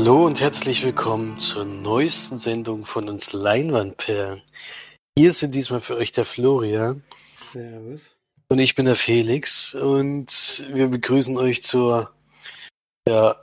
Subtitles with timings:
[0.00, 4.42] Hallo und herzlich willkommen zur neuesten Sendung von uns Leinwandperlen.
[5.18, 7.02] Hier sind diesmal für euch der Florian.
[7.42, 8.16] Servus.
[8.48, 12.12] Und ich bin der Felix und wir begrüßen euch zur
[13.08, 13.34] ja,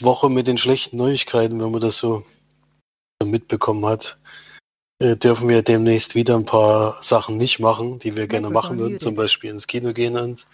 [0.00, 2.24] Woche mit den schlechten Neuigkeiten, wenn man das so
[3.22, 4.16] mitbekommen hat.
[5.02, 8.98] Äh, dürfen wir demnächst wieder ein paar Sachen nicht machen, die wir gerne machen würden,
[8.98, 10.46] zum Beispiel ins Kino gehen und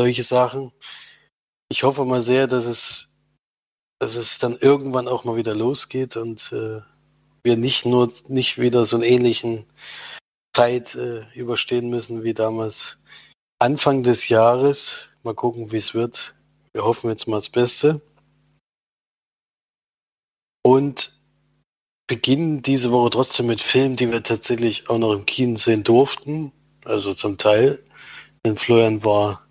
[0.00, 0.72] solche Sachen.
[1.68, 3.13] Ich hoffe mal sehr, dass es
[3.98, 6.80] dass es dann irgendwann auch mal wieder losgeht und äh,
[7.42, 9.64] wir nicht nur nicht wieder so einen ähnlichen
[10.54, 12.98] Zeit äh, überstehen müssen wie damals
[13.58, 15.08] Anfang des Jahres.
[15.22, 16.34] Mal gucken, wie es wird.
[16.72, 18.00] Wir hoffen jetzt mal das Beste.
[20.62, 21.14] Und
[22.06, 26.52] beginnen diese Woche trotzdem mit Filmen, die wir tatsächlich auch noch im Kino sehen durften.
[26.84, 27.82] Also zum Teil.
[28.44, 29.46] Denn Florian war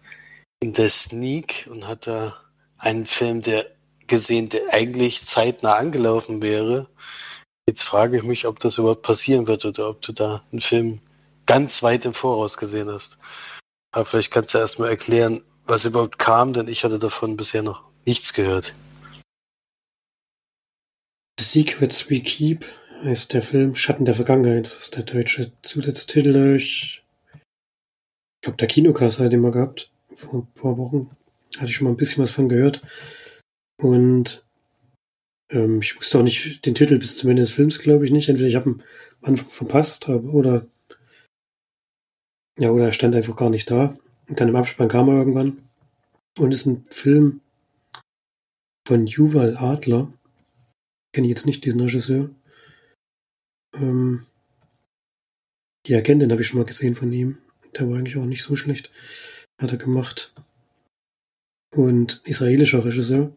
[0.59, 2.37] in der Sneak und hat da
[2.77, 3.72] einen Film, der
[4.07, 6.89] gesehen, der eigentlich zeitnah angelaufen wäre.
[7.67, 10.99] Jetzt frage ich mich, ob das überhaupt passieren wird oder ob du da einen Film
[11.45, 13.17] ganz weit im Voraus gesehen hast.
[13.91, 17.83] Aber vielleicht kannst du erstmal erklären, was überhaupt kam, denn ich hatte davon bisher noch
[18.05, 18.73] nichts gehört.
[21.39, 22.65] The Secrets We Keep
[23.03, 24.65] heißt der Film Schatten der Vergangenheit.
[24.65, 26.55] Das ist der deutsche Zusatztitel.
[26.55, 27.03] Ich
[28.41, 29.91] glaube, der Kinokasse hat mal gehabt.
[30.15, 31.09] Vor ein paar Wochen
[31.57, 32.81] hatte ich schon mal ein bisschen was von gehört.
[33.83, 34.45] Und
[35.49, 38.29] ähm, ich wusste auch nicht den Titel bis zum Ende des Films, glaube ich nicht.
[38.29, 38.83] Entweder ich habe ihn
[39.21, 40.65] am Anfang verpasst oder
[42.57, 43.97] ja, oder er stand einfach gar nicht da.
[44.29, 45.69] Und dann im Abspann kam er irgendwann.
[46.37, 47.41] Und es ist ein Film
[48.87, 50.13] von Yuval Adler.
[51.13, 52.29] Kenne ich jetzt nicht diesen Regisseur.
[53.75, 54.25] Ähm,
[55.87, 57.37] die Agentin habe ich schon mal gesehen von ihm.
[57.75, 58.91] Der war eigentlich auch nicht so schlecht.
[59.59, 60.33] Hat er gemacht.
[61.75, 63.35] Und israelischer Regisseur.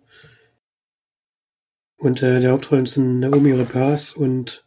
[1.98, 4.66] Und äh, der Hauptrollen sind Naomi Rapaz und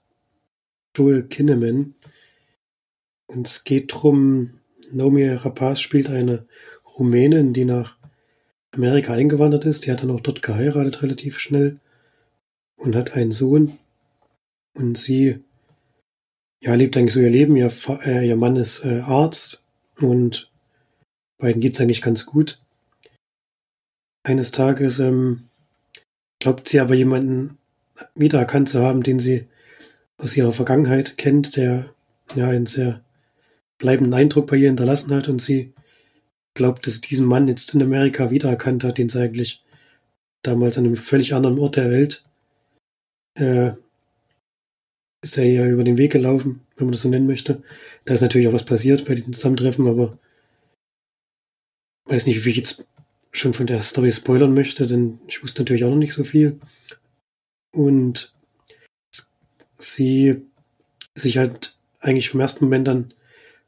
[0.95, 1.95] Joel Kinneman.
[3.27, 4.59] Und es geht darum,
[4.91, 6.47] Naomi Rapaz spielt eine
[6.97, 7.97] Rumänin, die nach
[8.71, 9.85] Amerika eingewandert ist.
[9.85, 11.79] Die hat dann auch dort geheiratet relativ schnell
[12.77, 13.77] und hat einen Sohn.
[14.73, 15.43] Und sie
[16.61, 17.55] ja, lebt eigentlich so ihr Leben.
[17.55, 17.71] Ihr,
[18.05, 19.67] äh, ihr Mann ist äh, Arzt
[19.99, 20.51] und
[21.37, 22.61] beiden geht es eigentlich ganz gut.
[24.23, 25.48] Eines Tages ähm,
[26.39, 27.57] Glaubt sie aber jemanden
[28.15, 29.47] wiedererkannt zu haben, den sie
[30.17, 31.93] aus ihrer Vergangenheit kennt, der
[32.35, 33.03] ja einen sehr
[33.77, 35.73] bleibenden Eindruck bei ihr hinterlassen hat und sie
[36.53, 39.63] glaubt, dass sie diesen Mann jetzt in Amerika wiedererkannt hat, den sie eigentlich
[40.41, 42.23] damals an einem völlig anderen Ort der Welt
[43.35, 43.71] äh,
[45.21, 47.61] ist er ja über den Weg gelaufen, wenn man das so nennen möchte.
[48.05, 50.17] Da ist natürlich auch was passiert bei diesem Zusammentreffen, aber
[52.05, 52.85] weiß nicht, wie ich jetzt
[53.31, 56.59] schon von der Story spoilern möchte, denn ich wusste natürlich auch noch nicht so viel.
[57.71, 58.33] Und
[59.77, 60.41] sie
[61.15, 63.13] sich halt eigentlich vom ersten Moment dann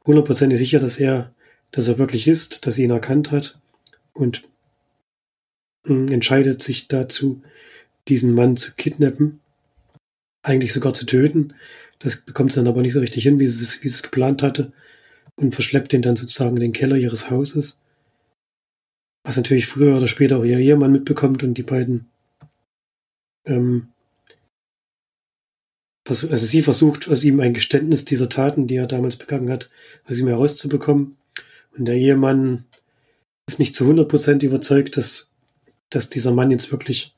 [0.06, 1.34] hundertprozentig sicher, dass er,
[1.72, 3.60] dass er wirklich ist, dass sie ihn erkannt hat
[4.14, 4.44] und
[5.86, 7.42] hm, entscheidet sich dazu,
[8.08, 9.40] diesen Mann zu kidnappen,
[10.44, 11.54] eigentlich sogar zu töten.
[12.00, 14.04] Das bekommt sie dann aber nicht so richtig hin, wie sie es, wie sie es
[14.04, 14.74] geplant hatte
[15.36, 17.81] und verschleppt ihn dann sozusagen in den Keller ihres Hauses
[19.24, 22.10] was natürlich früher oder später auch ihr Ehemann mitbekommt und die beiden
[23.46, 23.92] ähm,
[26.08, 29.70] also sie versucht aus ihm ein Geständnis dieser Taten, die er damals begangen hat,
[30.06, 31.18] aus ihm herauszubekommen.
[31.78, 32.66] Und der Ehemann
[33.48, 35.32] ist nicht zu 100% überzeugt, dass,
[35.90, 37.16] dass dieser Mann jetzt wirklich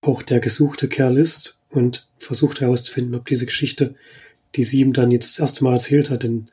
[0.00, 3.94] auch der gesuchte Kerl ist und versucht herauszufinden, ob diese Geschichte,
[4.54, 6.50] die sie ihm dann jetzt das erste Mal erzählt hat, denn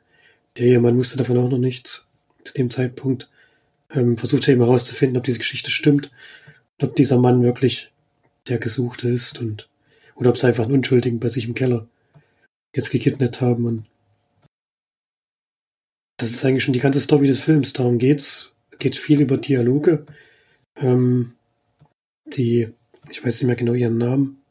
[0.56, 2.08] der Ehemann wusste davon auch noch nichts
[2.44, 3.28] zu dem Zeitpunkt,
[3.94, 6.10] ähm, versucht er eben herauszufinden, ob diese Geschichte stimmt
[6.78, 7.92] und ob dieser Mann wirklich
[8.48, 9.68] der Gesuchte ist und
[10.16, 11.88] oder ob sie einfach einen Unschuldigen bei sich im Keller
[12.74, 13.84] jetzt gekidnappt haben und
[16.16, 17.72] das ist eigentlich schon die ganze Story des Films.
[17.72, 18.54] Darum geht's.
[18.78, 20.06] Geht viel über Dialoge.
[20.76, 21.34] Ähm,
[22.26, 22.68] die,
[23.10, 24.42] ich weiß nicht mehr genau ihren Namen,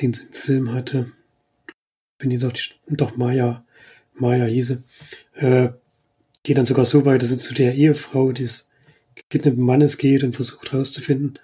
[0.00, 1.12] den sie im Film hatte.
[2.18, 3.64] Bin jetzt auch die, doch Maya,
[4.14, 4.82] Maya hieße.
[5.34, 5.70] Äh,
[6.42, 8.70] geht dann sogar so weit, dass er zu der Ehefrau des
[9.14, 11.38] gekidnappten Mannes geht und versucht herauszufinden,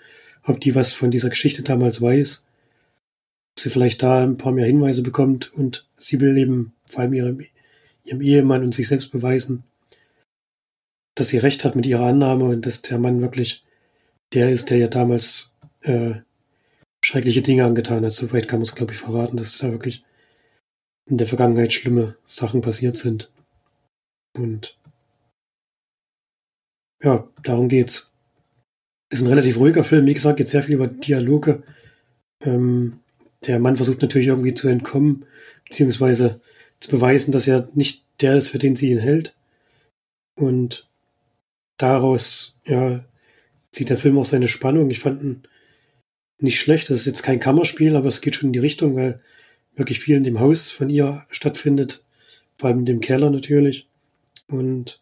[0.44, 2.46] ob die was von dieser Geschichte damals weiß,
[3.54, 7.14] ob sie vielleicht da ein paar mehr Hinweise bekommt und sie will eben vor allem
[7.14, 7.40] ihrem,
[8.04, 9.64] ihrem Ehemann und sich selbst beweisen,
[11.14, 13.64] dass sie recht hat mit ihrer Annahme und dass der Mann wirklich
[14.32, 16.14] der ist, der ja damals äh,
[17.04, 18.12] schreckliche Dinge angetan hat.
[18.12, 20.04] Soweit kann man es, glaube ich, verraten, dass da wirklich
[21.06, 23.30] in der Vergangenheit schlimme Sachen passiert sind.
[24.36, 24.76] Und
[27.04, 28.12] ja, darum geht's.
[29.10, 30.06] ist ein relativ ruhiger Film.
[30.06, 31.62] Wie gesagt, geht sehr viel über Dialoge.
[32.40, 33.00] Ähm,
[33.46, 35.26] der Mann versucht natürlich irgendwie zu entkommen,
[35.64, 36.40] beziehungsweise
[36.80, 39.36] zu beweisen, dass er nicht der ist, für den sie ihn hält.
[40.34, 40.88] Und
[41.76, 43.04] daraus, ja,
[43.70, 44.90] zieht der Film auch seine Spannung.
[44.90, 45.42] Ich fand ihn
[46.38, 46.88] nicht schlecht.
[46.90, 49.20] Das ist jetzt kein Kammerspiel, aber es geht schon in die Richtung, weil
[49.76, 52.02] wirklich viel in dem Haus von ihr stattfindet.
[52.56, 53.88] Vor allem in dem Keller natürlich.
[54.48, 55.00] Und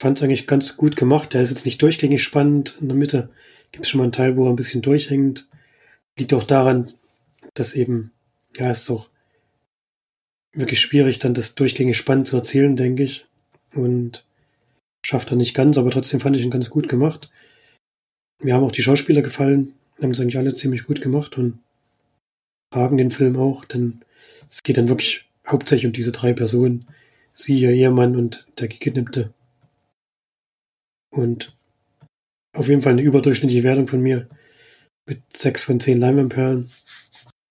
[0.00, 1.34] fand es eigentlich ganz gut gemacht.
[1.34, 2.78] Der ist jetzt nicht durchgängig spannend.
[2.80, 3.28] In der Mitte
[3.70, 5.46] gibt es schon mal einen Teil, wo er ein bisschen durchhängt.
[6.18, 6.90] Liegt auch daran,
[7.54, 8.10] dass eben,
[8.56, 9.10] ja, es ist auch
[10.54, 13.26] wirklich schwierig, dann das durchgängig spannend zu erzählen, denke ich.
[13.74, 14.24] Und
[15.04, 17.30] schafft er nicht ganz, aber trotzdem fand ich ihn ganz gut gemacht.
[18.42, 21.58] Mir haben auch die Schauspieler gefallen, haben es eigentlich alle ziemlich gut gemacht und
[22.72, 24.00] tragen den Film auch, denn
[24.48, 26.86] es geht dann wirklich hauptsächlich um diese drei Personen.
[27.34, 29.32] Sie, ihr Ehemann und der Gekidnappte.
[31.10, 31.56] Und
[32.52, 34.28] auf jeden Fall eine überdurchschnittliche Wertung von mir
[35.06, 36.70] mit sechs von zehn Leinwandperlen.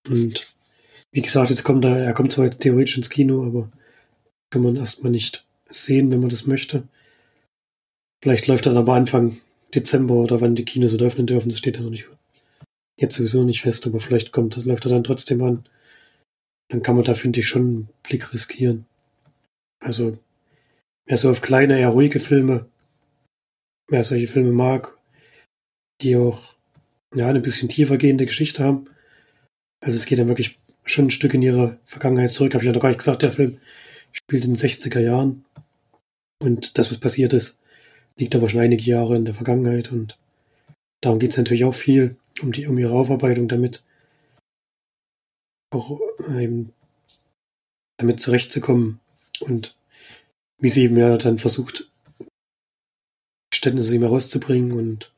[0.08, 0.56] Und
[1.12, 3.72] wie gesagt, jetzt kommt er, er kommt zwar jetzt theoretisch ins Kino, aber
[4.52, 6.88] kann man erstmal nicht sehen, wenn man das möchte.
[8.24, 9.40] Vielleicht läuft er aber Anfang
[9.74, 12.10] Dezember oder wann die Kinos so öffnen dürfen, das steht ja noch nicht.
[13.00, 15.64] Jetzt sowieso nicht fest, aber vielleicht kommt, läuft er dann trotzdem an.
[16.70, 18.86] Dann kann man da, finde ich, schon einen Blick riskieren.
[19.80, 20.18] Also,
[21.08, 22.66] wer so auf kleine, eher ruhige Filme,
[23.90, 24.98] wer solche Filme mag,
[26.02, 26.56] die auch
[27.16, 28.86] ja, eine bisschen tiefer gehende Geschichte haben.
[29.82, 32.54] Also es geht dann wirklich schon ein Stück in ihre Vergangenheit zurück.
[32.54, 33.60] Habe ich ja noch gar nicht gesagt, der Film
[34.12, 35.46] spielt in den 60er Jahren.
[36.42, 37.62] Und das, was passiert ist,
[38.18, 39.92] liegt aber schon einige Jahre in der Vergangenheit.
[39.92, 40.18] Und
[41.02, 43.84] darum geht es natürlich auch viel, um, die, um ihre Aufarbeitung damit.
[45.72, 46.74] Auch eben
[47.98, 49.00] damit zurechtzukommen.
[49.42, 49.76] Und
[50.60, 51.89] wie sie eben ja dann versucht,
[53.52, 55.14] Geständnisse ihm herauszubringen und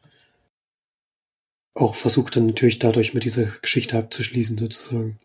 [1.73, 5.19] auch versucht dann natürlich dadurch mit dieser Geschichte abzuschließen, sozusagen.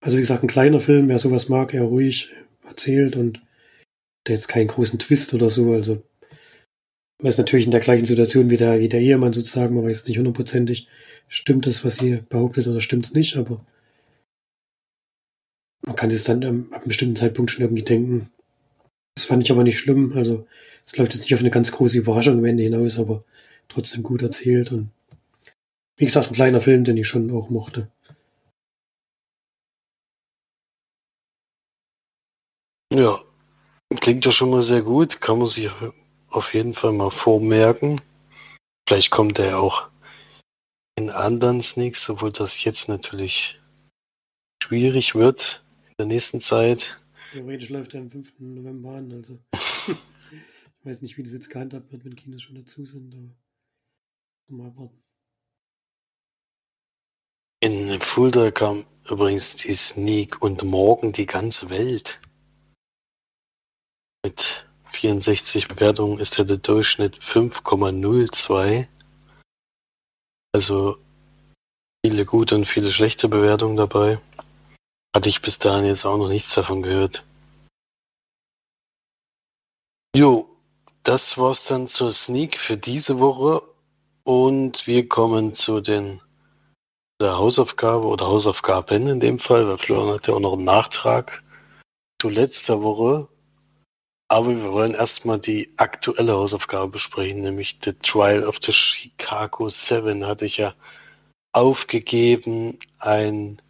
[0.00, 2.34] Also wie gesagt, ein kleiner Film, wer sowas mag, eher ruhig
[2.64, 3.40] erzählt und
[4.26, 5.72] der jetzt keinen großen Twist oder so.
[5.72, 6.02] Also
[7.20, 10.06] man ist natürlich in der gleichen Situation wie der, wie der Ehemann sozusagen, man weiß
[10.08, 10.88] nicht hundertprozentig,
[11.28, 13.64] stimmt das, was sie behauptet oder stimmt es nicht, aber
[15.86, 18.30] man kann sich dann ähm, ab einem bestimmten Zeitpunkt schon irgendwie denken.
[19.14, 20.12] Das fand ich aber nicht schlimm.
[20.14, 20.46] Also
[20.86, 23.24] es läuft jetzt nicht auf eine ganz große Überraschung am Ende hinaus, aber
[23.68, 24.90] trotzdem gut erzählt und
[25.96, 27.88] wie gesagt, ein kleiner Film, den ich schon auch mochte.
[32.94, 33.18] Ja,
[34.00, 35.20] klingt ja schon mal sehr gut.
[35.20, 35.70] Kann man sich
[36.28, 38.00] auf jeden Fall mal vormerken.
[38.86, 39.88] Vielleicht kommt er auch
[40.98, 43.60] in anderen Sneaks, obwohl das jetzt natürlich
[44.62, 47.01] schwierig wird in der nächsten Zeit.
[47.32, 48.40] Theoretisch läuft er am 5.
[48.40, 52.84] November an, also ich weiß nicht, wie das jetzt gehandhabt wird, wenn Kinos schon dazu
[52.84, 53.34] sind, aber
[54.48, 55.02] mal warten.
[57.60, 62.20] In Fulda kam übrigens die Sneak und morgen die ganze Welt.
[64.24, 68.88] Mit 64 Bewertungen ist der Durchschnitt 5,02.
[70.54, 70.98] Also
[72.04, 74.20] viele gute und viele schlechte Bewertungen dabei.
[75.14, 77.24] Hatte ich bis dahin jetzt auch noch nichts davon gehört.
[80.16, 80.48] Jo,
[81.02, 83.62] das war's dann zur Sneak für diese Woche
[84.24, 86.20] und wir kommen zu den
[87.20, 91.42] der Hausaufgabe oder Hausaufgaben in dem Fall, weil Florian hat ja auch noch einen Nachtrag
[92.20, 93.28] zu letzter Woche.
[94.28, 100.26] Aber wir wollen erstmal die aktuelle Hausaufgabe besprechen, nämlich The Trial of the Chicago Seven
[100.26, 100.74] hatte ich ja
[101.52, 102.78] aufgegeben.
[102.98, 103.60] Ein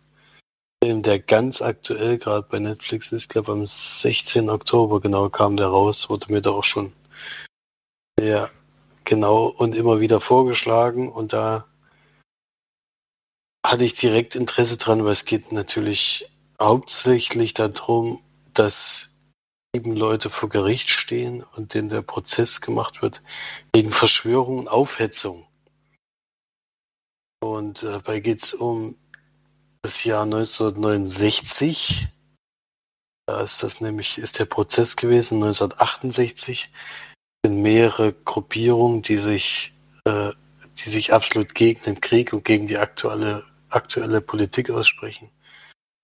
[0.82, 3.28] Film, der ganz aktuell gerade bei Netflix ist.
[3.28, 4.50] Glaube, am 16.
[4.50, 6.10] Oktober genau kam der raus.
[6.10, 6.92] Wurde mir da auch schon
[8.18, 8.50] sehr
[9.04, 11.08] genau und immer wieder vorgeschlagen.
[11.08, 11.68] Und da
[13.64, 16.28] hatte ich direkt Interesse dran, weil es geht natürlich
[16.60, 18.20] hauptsächlich darum,
[18.52, 19.12] dass
[19.72, 23.22] sieben Leute vor Gericht stehen und denen der Prozess gemacht wird
[23.72, 25.46] wegen Verschwörung und Aufhetzung.
[27.40, 28.96] Und äh, dabei geht es um
[29.82, 32.08] das Jahr 1969.
[33.26, 36.72] Da ist das nämlich, ist der Prozess gewesen, 1968
[37.44, 39.74] sind mehrere Gruppierungen, die sich,
[40.04, 40.32] äh,
[40.78, 45.30] die sich absolut gegen den Krieg und gegen die aktuelle, aktuelle Politik aussprechen,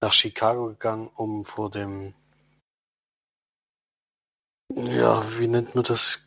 [0.00, 2.14] nach Chicago gegangen, um vor dem
[4.74, 6.24] ja, wie nennt man das?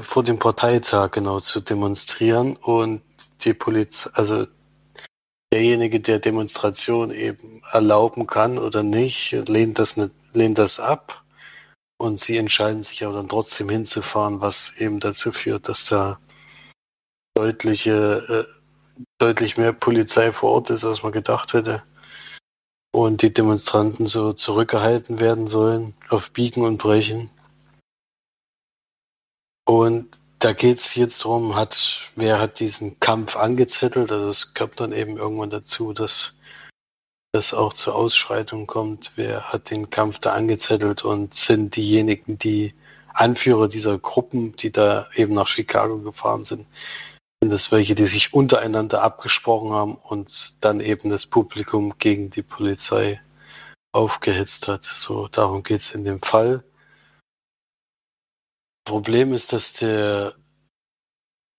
[0.00, 3.02] Vor dem Parteitag genau zu demonstrieren und
[3.44, 4.46] die Polizei, also
[5.52, 11.24] derjenige, der Demonstration eben erlauben kann oder nicht, lehnt das nicht, lehnt das ab
[11.98, 16.18] Und sie entscheiden sich aber dann trotzdem hinzufahren, was eben dazu führt, dass da
[17.36, 21.82] deutliche, äh, deutlich mehr Polizei vor Ort ist, als man gedacht hätte.
[22.94, 27.30] Und die Demonstranten so zurückgehalten werden sollen, auf Biegen und Brechen.
[29.66, 34.10] Und da geht es jetzt darum, hat, wer hat diesen Kampf angezettelt.
[34.10, 36.34] Also es kommt dann eben irgendwann dazu, dass
[37.32, 39.12] das auch zur Ausschreitung kommt.
[39.14, 42.74] Wer hat den Kampf da angezettelt und sind diejenigen, die
[43.14, 46.66] Anführer dieser Gruppen, die da eben nach Chicago gefahren sind,
[47.40, 52.42] sind das welche, die sich untereinander abgesprochen haben und dann eben das Publikum gegen die
[52.42, 53.20] Polizei
[53.92, 54.84] aufgehetzt hat.
[54.84, 56.64] So, darum geht es in dem Fall.
[58.84, 60.34] Problem ist, dass der,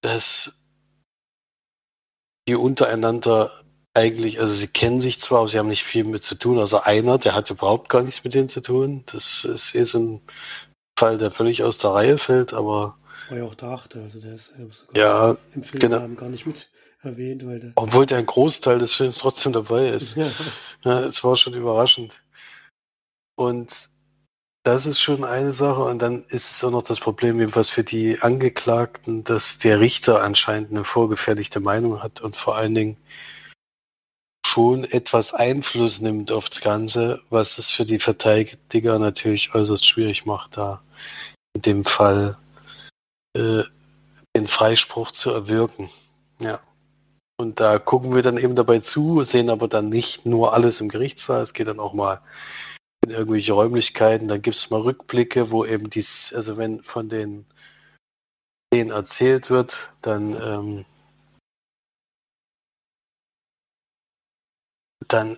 [0.01, 0.59] dass
[2.47, 3.51] die untereinander
[3.93, 6.59] eigentlich, also sie kennen sich zwar, aber sie haben nicht viel mit zu tun.
[6.59, 9.03] Also einer, der hat überhaupt gar nichts mit denen zu tun.
[9.11, 10.21] Das ist eh so ein
[10.97, 12.97] Fall, der völlig aus der Reihe fällt, aber.
[13.29, 16.07] War ja auch der Achte, also der ist sogar ja, im Film genau.
[16.15, 16.69] gar nicht mit
[17.01, 20.15] erwähnt, weil der Obwohl der ein Großteil des Films trotzdem dabei ist.
[20.17, 20.29] ja.
[20.83, 22.21] ja, es war schon überraschend.
[23.35, 23.89] Und
[24.63, 25.83] das ist schon eine Sache.
[25.83, 30.23] Und dann ist es auch noch das Problem, jedenfalls für die Angeklagten, dass der Richter
[30.23, 32.97] anscheinend eine vorgefertigte Meinung hat und vor allen Dingen
[34.45, 40.25] schon etwas Einfluss nimmt auf das Ganze, was es für die Verteidiger natürlich äußerst schwierig
[40.25, 40.81] macht, da
[41.55, 42.37] in dem Fall
[43.35, 43.63] äh,
[44.35, 45.89] den Freispruch zu erwirken.
[46.39, 46.59] Ja.
[47.37, 50.89] Und da gucken wir dann eben dabei zu, sehen aber dann nicht nur alles im
[50.89, 52.21] Gerichtssaal, es geht dann auch mal
[53.03, 57.45] in irgendwelche Räumlichkeiten, dann gibt es mal Rückblicke, wo eben dies, also wenn von den
[58.73, 60.85] denen erzählt wird, dann, ähm,
[65.07, 65.37] dann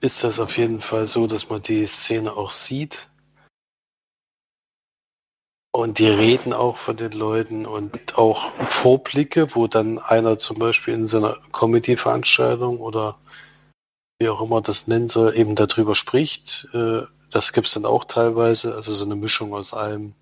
[0.00, 3.08] ist das auf jeden Fall so, dass man die Szene auch sieht.
[5.72, 10.94] Und die reden auch von den Leuten und auch Vorblicke, wo dann einer zum Beispiel
[10.94, 13.18] in so einer Comedy-Veranstaltung oder
[14.18, 16.68] wie auch immer das nennen soll, eben darüber spricht.
[16.72, 20.14] Äh, das gibt es dann auch teilweise, also so eine Mischung aus allem.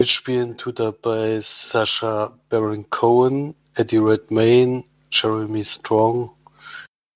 [0.00, 6.30] Mitspielen tut er bei Sasha Baron Cohen, Eddie Redmayne, Jeremy Strong,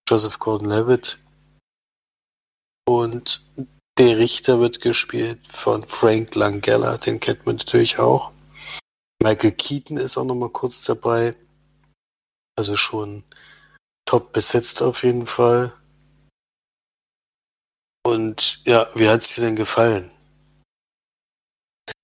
[0.09, 1.19] Joseph Gordon-Levitt
[2.87, 3.43] und
[3.99, 8.33] der Richter wird gespielt von Frank Langella, den kennt man natürlich auch.
[9.23, 11.37] Michael Keaton ist auch noch mal kurz dabei.
[12.57, 13.23] Also schon
[14.05, 15.73] top besetzt auf jeden Fall.
[18.05, 20.11] Und ja, wie hat es dir denn gefallen?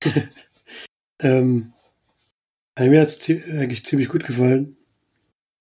[1.21, 1.73] ähm,
[2.79, 4.77] mir hat es eigentlich ziemlich gut gefallen.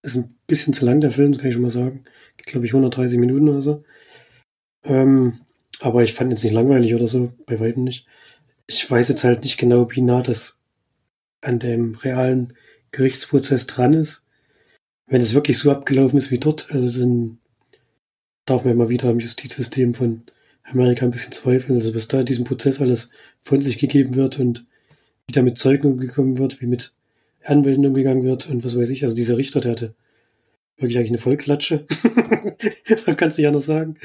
[0.03, 2.06] Ist ein bisschen zu lang, der Film, kann ich schon mal sagen.
[2.38, 3.84] Geht, glaube ich, 130 Minuten oder so.
[4.84, 5.41] Ähm,
[5.79, 8.08] aber ich fand es nicht langweilig oder so, bei weitem nicht.
[8.67, 10.60] Ich weiß jetzt halt nicht genau, wie nah das
[11.41, 12.53] an dem realen
[12.91, 14.27] Gerichtsprozess dran ist
[15.08, 17.40] wenn es wirklich so abgelaufen ist wie dort, also dann
[18.46, 20.24] darf man immer wieder am Justizsystem von
[20.64, 21.78] Amerika ein bisschen zweifeln.
[21.78, 23.12] Also was da in diesem Prozess alles
[23.44, 24.66] von sich gegeben wird und
[25.26, 26.94] wie da mit Zeugen umgekommen wird, wie mit
[27.44, 29.04] Anwälten umgegangen wird und was weiß ich.
[29.04, 29.96] Also dieser Richter, der hatte
[30.78, 31.86] wirklich eigentlich eine Vollklatsche.
[33.06, 33.98] Man kann es nicht anders sagen.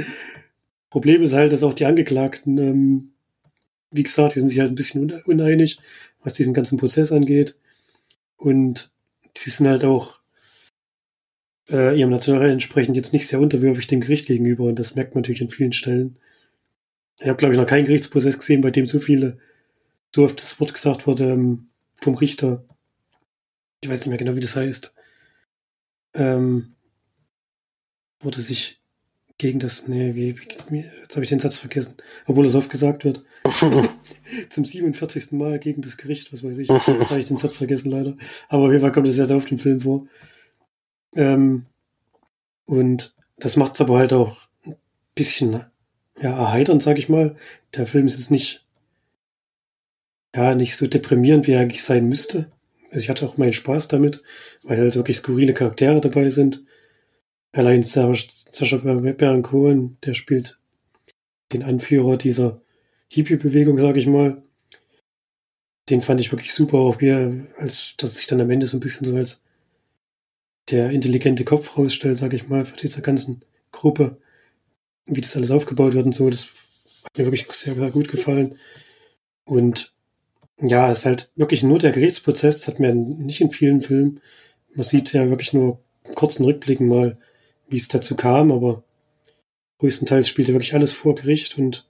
[0.90, 3.12] Problem ist halt, dass auch die Angeklagten, ähm,
[3.90, 5.78] wie gesagt, die sind sich halt ein bisschen uneinig,
[6.22, 7.56] was diesen ganzen Prozess angeht.
[8.36, 8.90] Und
[9.36, 10.21] die sind halt auch
[11.70, 15.22] äh, ihrem Naturell entsprechend jetzt nicht sehr unterwürfig dem Gericht gegenüber und das merkt man
[15.22, 16.16] natürlich an vielen Stellen.
[17.20, 19.38] Ich habe, glaube ich, noch keinen Gerichtsprozess gesehen, bei dem so viele,
[20.14, 21.68] so oft das Wort gesagt wurde ähm,
[22.00, 22.64] vom Richter.
[23.80, 24.94] Ich weiß nicht mehr genau, wie das heißt.
[26.14, 26.74] Ähm,
[28.20, 28.80] wurde sich
[29.38, 30.36] gegen das, nee, wie,
[30.70, 33.24] wie jetzt habe ich den Satz vergessen, obwohl es oft gesagt wird.
[34.50, 35.32] Zum 47.
[35.32, 36.68] Mal gegen das Gericht, was weiß ich.
[36.68, 38.16] Jetzt habe ich den Satz vergessen, leider.
[38.48, 40.06] Aber auf jeden Fall kommt es sehr, sehr oft im Film vor.
[41.14, 41.66] Ähm,
[42.66, 44.76] und das macht es aber halt auch ein
[45.14, 45.64] bisschen
[46.20, 47.36] ja, erheiternd, sag ich mal.
[47.74, 48.66] Der Film ist jetzt nicht,
[50.34, 52.50] ja, nicht so deprimierend, wie er eigentlich sein müsste.
[52.86, 54.22] Also ich hatte auch meinen Spaß damit,
[54.62, 56.64] weil halt wirklich skurrile Charaktere dabei sind.
[57.52, 60.58] Allein Sascha Baron Cohen, der spielt
[61.52, 62.62] den Anführer dieser
[63.08, 64.42] Hippie-Bewegung, sag ich mal.
[65.90, 68.76] Den fand ich wirklich super, auch wie er, als dass sich dann am Ende so
[68.76, 69.44] ein bisschen so als
[70.70, 74.18] der intelligente Kopf rausstellt, sage ich mal, für diese ganzen Gruppe,
[75.06, 76.46] wie das alles aufgebaut wird und so, das
[77.04, 78.58] hat mir wirklich sehr, sehr gut gefallen.
[79.44, 79.94] Und
[80.60, 84.20] ja, es ist halt wirklich nur der Gerichtsprozess, das hat man nicht in vielen Filmen.
[84.74, 85.80] Man sieht ja wirklich nur
[86.14, 87.18] kurzen Rückblicken mal,
[87.68, 88.84] wie es dazu kam, aber
[89.78, 91.86] größtenteils spielt ja wirklich alles vor Gericht und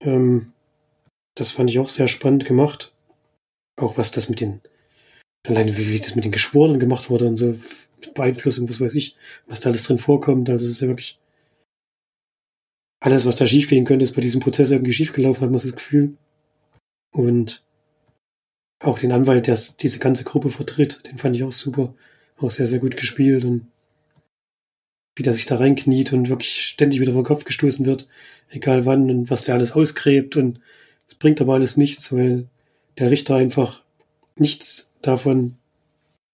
[0.00, 0.52] ähm,
[1.34, 2.94] Das fand ich auch sehr spannend gemacht.
[3.76, 4.60] Auch was das mit den,
[5.48, 7.56] alleine wie, wie das mit den Geschworenen gemacht wurde und so,
[8.14, 10.48] Beeinflussung, was weiß ich, was da alles drin vorkommt.
[10.50, 11.18] Also es ist ja wirklich
[13.00, 16.16] alles, was da schiefgehen könnte, ist bei diesem Prozess irgendwie schiefgelaufen, hat man das Gefühl.
[17.12, 17.62] Und
[18.80, 21.94] auch den Anwalt, der diese ganze Gruppe vertritt, den fand ich auch super.
[22.38, 23.66] Auch sehr, sehr gut gespielt und
[25.14, 28.08] wie der sich da reinkniet und wirklich ständig wieder vor den Kopf gestoßen wird,
[28.50, 30.60] egal wann und was der alles ausgräbt und
[31.08, 32.48] es bringt aber alles nichts, weil
[32.98, 33.82] der Richter einfach
[34.38, 35.56] nichts davon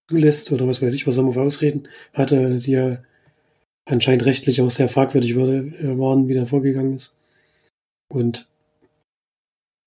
[0.09, 3.03] zulässt oder was weiß ich, was er für Ausreden hatte, die ja
[3.85, 7.17] anscheinend rechtlich auch sehr fragwürdig wurde, äh, waren, wie der vorgegangen ist.
[8.09, 8.47] Und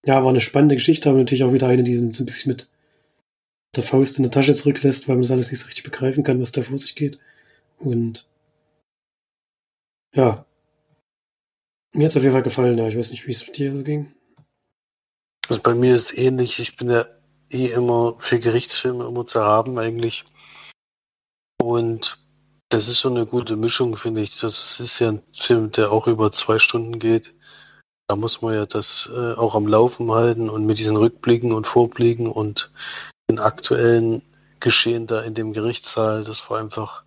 [0.05, 2.69] ja, war eine spannende Geschichte, aber natürlich auch wieder eine, die so ein bisschen mit
[3.75, 6.41] der Faust in der Tasche zurücklässt, weil man das alles nicht so richtig begreifen kann,
[6.41, 7.19] was da vor sich geht.
[7.79, 8.27] Und
[10.15, 10.47] ja,
[11.93, 12.89] mir hat es auf jeden Fall gefallen, ja.
[12.89, 14.13] Ich weiß nicht, wie es mit dir so ging.
[15.49, 16.59] Also bei mir ist ähnlich.
[16.59, 17.07] Ich bin ja
[17.50, 20.25] eh immer für Gerichtsfilme immer zu haben eigentlich.
[21.61, 22.19] Und
[22.69, 24.38] das ist so eine gute Mischung, finde ich.
[24.38, 27.35] Das ist ja ein Film, der auch über zwei Stunden geht.
[28.09, 31.67] Da muss man ja das äh, auch am Laufen halten und mit diesen Rückblicken und
[31.67, 32.71] Vorblicken und
[33.29, 34.23] den aktuellen
[34.61, 37.03] Geschehen da in dem Gerichtssaal, das war einfach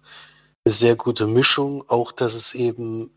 [0.66, 1.84] eine sehr gute Mischung.
[1.90, 3.12] Auch, dass es eben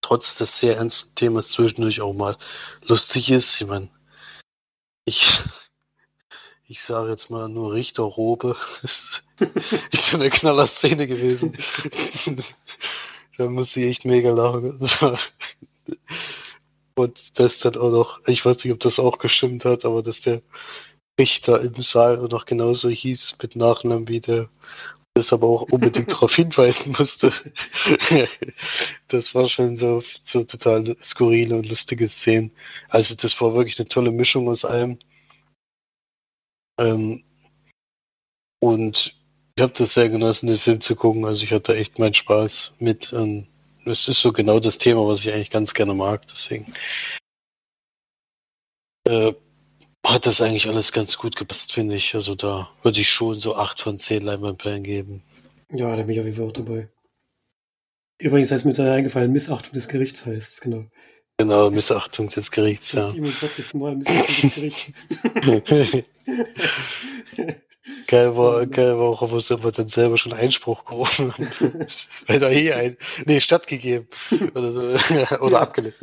[0.00, 2.36] trotz des sehr ernsten Themas zwischendurch auch mal
[2.86, 3.60] lustig ist.
[3.60, 3.88] Ich meine,
[5.04, 5.40] ich,
[6.72, 8.56] ich sage jetzt mal nur Richterrobe.
[8.82, 9.24] ist,
[9.90, 11.54] ist so eine knaller Szene gewesen.
[13.36, 14.72] da muss ich echt mega lachen.
[16.94, 20.22] Und das dann auch noch, ich weiß nicht, ob das auch gestimmt hat, aber dass
[20.22, 20.40] der
[21.20, 24.48] Richter im Saal auch noch genauso hieß mit Nachnamen wie der
[25.14, 27.30] das aber auch unbedingt darauf hinweisen musste.
[29.08, 32.50] das war schon so, so total skurrile und lustige Szenen.
[32.88, 34.98] Also das war wirklich eine tolle Mischung aus allem.
[36.82, 37.22] Ähm,
[38.60, 39.16] und
[39.56, 41.24] ich habe das sehr genossen, den Film zu gucken.
[41.24, 43.12] Also ich hatte echt meinen Spaß mit.
[43.12, 43.46] Ähm,
[43.84, 46.26] es ist so genau das Thema, was ich eigentlich ganz gerne mag.
[46.26, 46.72] Deswegen
[49.08, 49.32] äh,
[50.06, 52.14] hat das eigentlich alles ganz gut gepasst, finde ich.
[52.14, 55.22] Also da würde ich schon so 8 von 10 Leinwandperlen geben.
[55.70, 56.88] Ja, da bin ich auf jeden Fall auch dabei.
[58.20, 60.86] Übrigens ist mir da eingefallen, Missachtung des Gerichts heißt es, genau.
[61.42, 63.08] Genau, Missachtung des Gerichts, ja.
[63.08, 63.74] 47.
[63.74, 66.04] Mal Missachtung des Gerichts.
[68.06, 71.50] Geil war, geil war auch, wo sie aber dann selber schon Einspruch gerufen haben.
[72.28, 74.06] Also eh ein, nee, stattgegeben.
[74.54, 74.80] Oder so,
[75.40, 75.60] oder ja.
[75.60, 75.96] abgelehnt.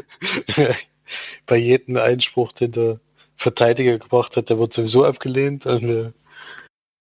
[1.45, 2.99] Bei jedem Einspruch, den der
[3.37, 5.65] Verteidiger gebracht hat, der wird sowieso abgelehnt.
[5.65, 6.11] Und, äh,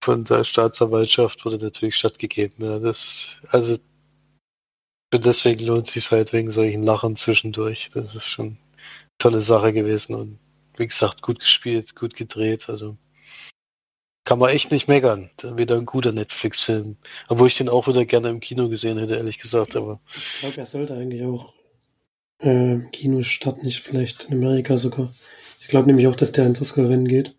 [0.00, 2.64] von der Staatsanwaltschaft wurde natürlich stattgegeben.
[2.64, 3.78] Ja, das, also
[5.12, 7.90] deswegen lohnt es sich halt wegen solchen Lachen zwischendurch.
[7.94, 8.56] Das ist schon eine
[9.18, 10.38] tolle Sache gewesen und
[10.76, 12.68] wie gesagt, gut gespielt, gut gedreht.
[12.68, 12.96] Also
[14.24, 15.30] kann man echt nicht meckern.
[15.54, 16.98] Wieder ein guter Netflix-Film.
[17.28, 19.74] Obwohl ich den auch wieder gerne im Kino gesehen hätte, ehrlich gesagt.
[19.74, 21.54] Aber ich glaube, er sollte eigentlich auch
[22.40, 25.14] äh, Kino starten, nicht vielleicht in Amerika sogar.
[25.60, 27.34] Ich glaube nämlich auch, dass der ins Oscar-Rennen geht.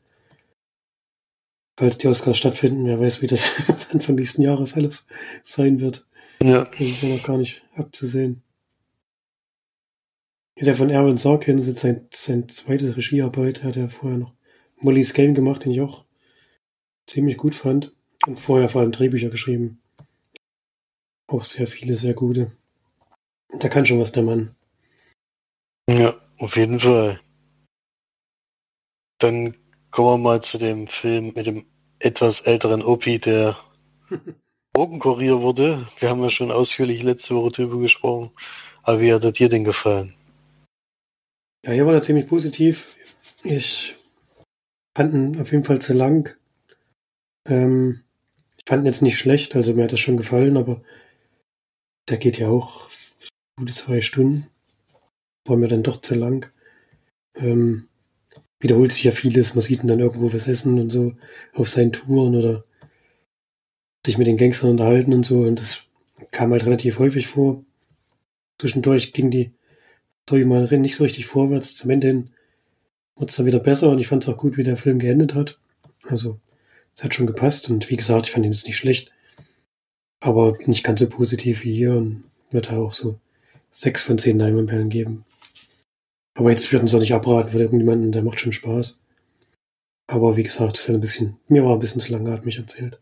[1.78, 3.52] Falls die Oscars stattfinden, wer weiß, wie das
[3.92, 5.08] Anfang nächsten Jahres alles
[5.44, 6.08] sein wird.
[6.42, 6.66] Ja.
[6.66, 8.42] Das ist ja noch gar nicht abzusehen.
[10.56, 13.64] Ist ja von Erwin Sorkin, ist sein, sein zweite Regiearbeit.
[13.64, 14.34] Hat er vorher noch
[14.78, 16.06] Molly's Game gemacht, den ich auch
[17.08, 17.94] ziemlich gut fand.
[18.28, 19.82] Und vorher vor allem Drehbücher geschrieben.
[21.28, 22.52] Auch sehr viele, sehr gute.
[23.58, 24.56] Da kann schon was der Mann.
[25.90, 27.20] Ja, auf jeden Fall.
[29.20, 29.56] Dann
[29.92, 31.66] kommen wir mal zu dem Film mit dem
[32.00, 33.58] etwas älteren Opi, der
[34.74, 35.86] Drogenkurier wurde.
[36.00, 38.32] Wir haben ja schon ausführlich letzte Woche drüber gesprochen.
[38.84, 40.14] Aber wie hat er dir denn gefallen?
[41.66, 42.96] Ja, hier war er ziemlich positiv.
[43.44, 43.96] Ich
[44.96, 46.36] fand ihn auf jeden Fall zu lang.
[47.48, 48.04] Ähm,
[48.58, 50.82] ich fand ihn jetzt nicht schlecht, also mir hat das schon gefallen, aber
[52.10, 52.90] der geht ja auch
[53.58, 54.48] gute zwei Stunden.
[55.48, 56.52] War mir dann doch zu lang.
[57.36, 57.88] Ähm,
[58.60, 59.56] wiederholt sich ja vieles.
[59.56, 61.16] Man sieht ihn dann irgendwo was essen und so
[61.54, 62.64] auf seinen Touren oder
[64.10, 65.42] sich mit den Gangstern unterhalten und so.
[65.42, 65.84] Und das
[66.32, 67.64] kam halt relativ häufig vor.
[68.60, 69.52] Zwischendurch ging die
[70.28, 71.76] Story mal nicht so richtig vorwärts.
[71.76, 72.30] Zum Ende hin
[73.16, 75.34] wurde es dann wieder besser und ich fand es auch gut, wie der Film geendet
[75.34, 75.60] hat.
[76.08, 76.40] Also,
[76.96, 79.12] es hat schon gepasst und wie gesagt, ich fand ihn jetzt nicht schlecht.
[80.20, 83.20] Aber nicht ganz so positiv wie hier und wird auch so
[83.72, 85.26] sechs von zehn Diamondperlen geben.
[86.34, 89.02] Aber jetzt würden sie auch nicht abraten für irgendjemanden, der macht schon Spaß.
[90.08, 92.58] Aber wie gesagt, ist ja ein bisschen, mir war ein bisschen zu lange, hat mich
[92.58, 93.00] erzählt.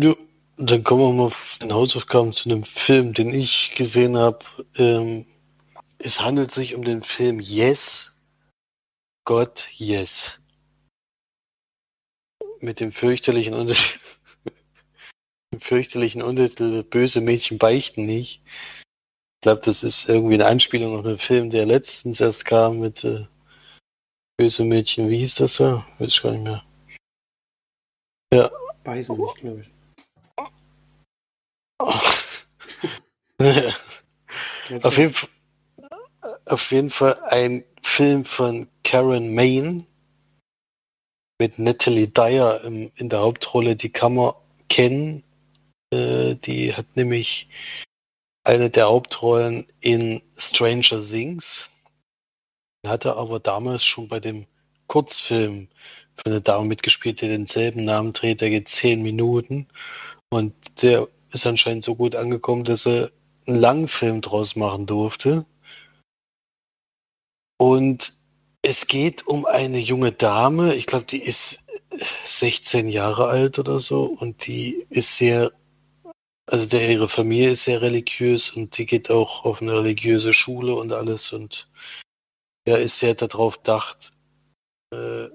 [0.00, 0.14] Ja,
[0.56, 4.44] dann kommen wir mal auf den Hausaufgaben zu einem Film, den ich gesehen habe.
[4.76, 5.26] Ähm,
[5.98, 8.14] es handelt sich um den Film Yes,
[9.24, 10.40] Gott Yes.
[12.60, 13.98] Mit dem fürchterlichen Untertitel,
[15.52, 18.40] dem fürchterlichen Untertitel Böse Mädchen beichten nicht.
[18.46, 23.02] Ich glaube, das ist irgendwie eine Anspielung auf einen Film, der letztens erst kam mit
[23.02, 23.26] äh,
[24.36, 25.08] Böse Mädchen.
[25.08, 25.84] Wie hieß das da?
[25.98, 26.62] Weiß ich gar nicht mehr.
[28.32, 28.48] Ja.
[28.84, 29.77] Beißen nicht, glaube ich.
[34.82, 35.14] Auf, jeden,
[36.46, 39.86] auf jeden Fall ein Film von Karen Main
[41.38, 43.76] mit Natalie Dyer im, in der Hauptrolle.
[43.76, 44.32] Die kann man
[44.68, 45.22] kennen.
[45.92, 47.48] Äh, die hat nämlich
[48.44, 51.68] eine der Hauptrollen in Stranger Things.
[52.86, 54.46] Hatte aber damals schon bei dem
[54.86, 55.68] Kurzfilm
[56.16, 58.40] für eine Dame mitgespielt, der denselben Namen trägt.
[58.40, 59.68] Der geht zehn Minuten.
[60.30, 63.10] Und der ist anscheinend so gut angekommen, dass er
[63.46, 65.46] einen langen Film draus machen durfte.
[67.58, 68.12] Und
[68.62, 71.64] es geht um eine junge Dame, ich glaube, die ist
[72.26, 75.52] 16 Jahre alt oder so und die ist sehr,
[76.46, 80.74] also der, ihre Familie ist sehr religiös und die geht auch auf eine religiöse Schule
[80.74, 81.68] und alles und
[82.64, 84.12] er ist sehr darauf bedacht,
[84.92, 85.28] äh,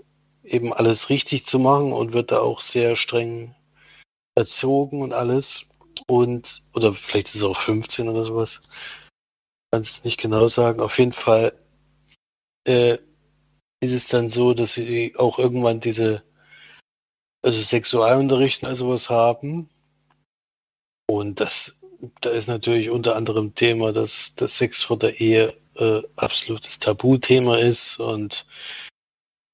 [0.44, 3.56] eben alles richtig zu machen und wird da auch sehr streng
[4.36, 5.68] erzogen und alles.
[6.14, 8.62] Und, oder vielleicht ist es auch 15 oder sowas.
[9.72, 10.80] Kann es nicht genau sagen.
[10.80, 11.54] Auf jeden Fall
[12.68, 13.00] äh,
[13.82, 16.22] ist es dann so, dass sie auch irgendwann diese,
[17.44, 19.72] also Sexualunterricht und sowas haben.
[21.10, 21.82] Und das,
[22.22, 27.58] da ist natürlich unter anderem Thema, dass das Sex vor der Ehe äh, absolutes Tabuthema
[27.58, 28.46] ist und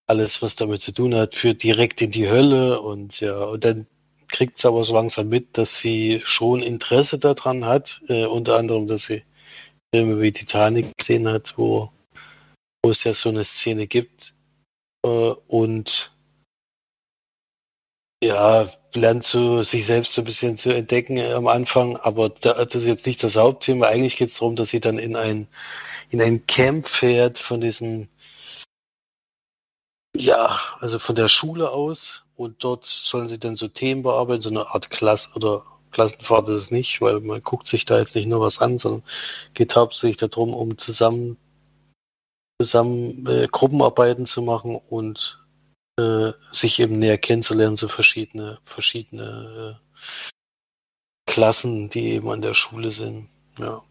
[0.07, 3.87] alles, was damit zu tun hat, führt direkt in die Hölle und ja, und dann
[4.29, 8.87] kriegt sie aber so langsam mit, dass sie schon Interesse daran hat, äh, unter anderem,
[8.87, 9.23] dass sie
[9.93, 11.91] Filme wie Titanic gesehen hat, wo
[12.83, 14.33] wo es ja so eine Szene gibt.
[15.05, 15.09] Äh,
[15.47, 16.15] und
[18.23, 22.85] ja, lernt so sich selbst so ein bisschen zu entdecken am Anfang, aber das ist
[22.85, 23.87] jetzt nicht das Hauptthema.
[23.87, 25.47] Eigentlich geht es darum, dass sie dann in ein,
[26.09, 28.09] in ein Camp fährt von diesen,
[30.15, 34.49] ja, also von der Schule aus und dort sollen sie dann so Themen bearbeiten, so
[34.49, 38.27] eine Art Klasse oder Klassenfahrt ist es nicht, weil man guckt sich da jetzt nicht
[38.27, 39.03] nur was an, sondern
[39.53, 41.37] geht hauptsächlich darum, um zusammen
[42.61, 45.45] zusammen äh, Gruppenarbeiten zu machen und
[45.99, 50.31] äh, sich eben näher kennenzulernen, so verschiedene, verschiedene äh,
[51.25, 53.27] Klassen, die eben an der Schule sind.
[53.59, 53.81] Ja.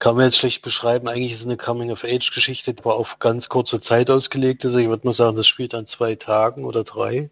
[0.00, 1.08] Kann man jetzt schlecht beschreiben.
[1.08, 4.76] Eigentlich ist es eine Coming-of-Age-Geschichte, die aber auf ganz kurze Zeit ausgelegt ist.
[4.76, 7.30] Ich würde mal sagen, das spielt an zwei Tagen oder drei.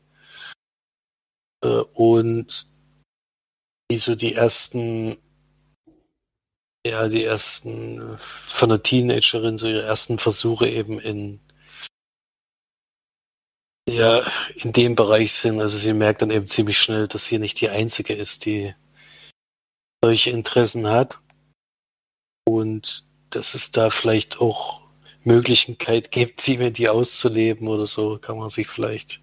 [1.64, 2.66] Äh, und
[3.90, 5.16] wie so die ersten
[6.84, 11.40] ja, die ersten von der Teenagerin, so ihre ersten Versuche eben in
[13.88, 14.24] ja,
[14.56, 15.60] in dem Bereich sind.
[15.60, 18.74] Also sie merkt dann eben ziemlich schnell, dass sie nicht die einzige ist, die
[20.04, 21.20] solche Interessen hat.
[22.44, 24.80] Und dass es da vielleicht auch
[25.24, 29.20] Möglichkeit gibt, sie die auszuleben oder so, kann man sich vielleicht,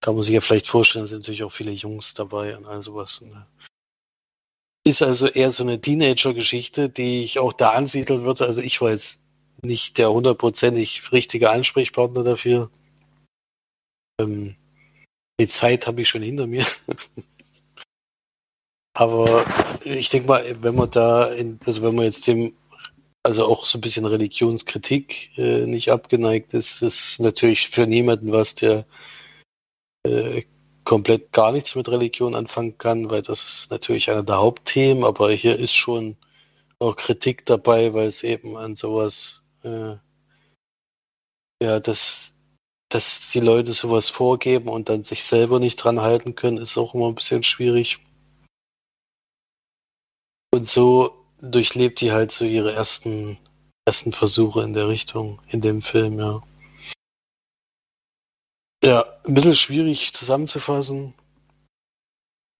[0.00, 3.20] kann man sich ja vielleicht vorstellen, sind natürlich auch viele Jungs dabei und all sowas.
[3.20, 3.46] Ne?
[4.84, 8.46] Ist also eher so eine Teenager-Geschichte, die ich auch da ansiedeln würde.
[8.46, 9.22] Also ich war jetzt
[9.62, 12.70] nicht der hundertprozentig richtige Ansprechpartner dafür.
[14.20, 14.56] Ähm,
[15.38, 16.66] die Zeit habe ich schon hinter mir.
[19.00, 19.46] Aber
[19.82, 22.52] ich denke mal, wenn man da, in, also wenn man jetzt dem,
[23.22, 28.56] also auch so ein bisschen Religionskritik äh, nicht abgeneigt ist, ist natürlich für niemanden was,
[28.56, 28.84] der
[30.06, 30.42] äh,
[30.84, 35.30] komplett gar nichts mit Religion anfangen kann, weil das ist natürlich einer der Hauptthemen, aber
[35.32, 36.18] hier ist schon
[36.78, 39.96] auch Kritik dabei, weil es eben an sowas, äh,
[41.62, 42.34] ja, dass,
[42.90, 46.92] dass die Leute sowas vorgeben und dann sich selber nicht dran halten können, ist auch
[46.94, 48.00] immer ein bisschen schwierig.
[50.52, 53.38] Und so durchlebt die halt so ihre ersten,
[53.86, 56.40] ersten Versuche in der Richtung, in dem Film, ja.
[58.82, 61.14] Ja, ein bisschen schwierig zusammenzufassen.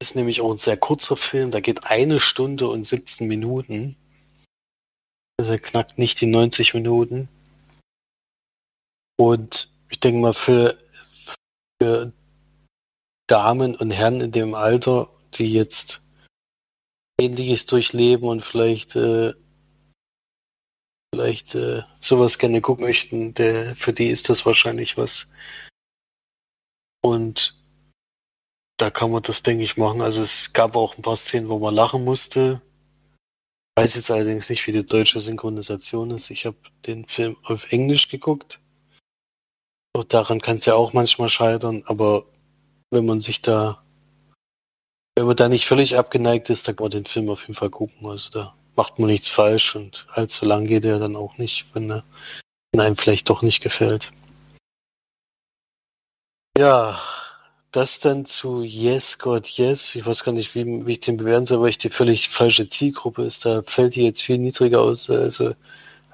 [0.02, 3.96] Ist nämlich auch ein sehr kurzer Film, da geht eine Stunde und 17 Minuten.
[5.38, 7.28] Also knackt nicht die 90 Minuten.
[9.18, 10.78] Und ich denke mal, für,
[11.82, 12.12] für
[13.26, 15.99] Damen und Herren in dem Alter, die jetzt
[17.20, 19.34] Ähnliches durchleben und vielleicht äh,
[21.14, 25.26] vielleicht äh, sowas gerne gucken möchten, der, für die ist das wahrscheinlich was.
[27.02, 27.56] Und
[28.76, 30.00] da kann man das, denke ich, machen.
[30.00, 32.62] Also es gab auch ein paar Szenen, wo man lachen musste.
[33.76, 36.30] weiß jetzt allerdings nicht, wie die deutsche Synchronisation ist.
[36.30, 36.56] Ich habe
[36.86, 38.60] den Film auf Englisch geguckt.
[39.94, 42.24] Und daran kann es ja auch manchmal scheitern, aber
[42.90, 43.84] wenn man sich da,
[45.16, 47.70] wenn man da nicht völlig abgeneigt ist, dann kann man den Film auf jeden Fall
[47.70, 48.06] gucken.
[48.06, 51.90] Also da macht man nichts falsch und allzu lang geht er dann auch nicht, wenn
[51.90, 52.04] er
[52.72, 54.12] wenn einem vielleicht doch nicht gefällt.
[56.56, 57.00] Ja,
[57.72, 59.94] das dann zu Yes, God, Yes.
[59.94, 62.66] Ich weiß gar nicht, wie, wie ich den bewerten soll, weil ich die völlig falsche
[62.66, 63.44] Zielgruppe ist.
[63.44, 65.54] Da fällt die jetzt viel niedriger aus, also,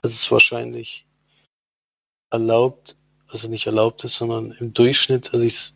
[0.03, 1.07] als es wahrscheinlich
[2.31, 2.97] erlaubt,
[3.29, 5.73] also nicht erlaubt ist, sondern im Durchschnitt, also ich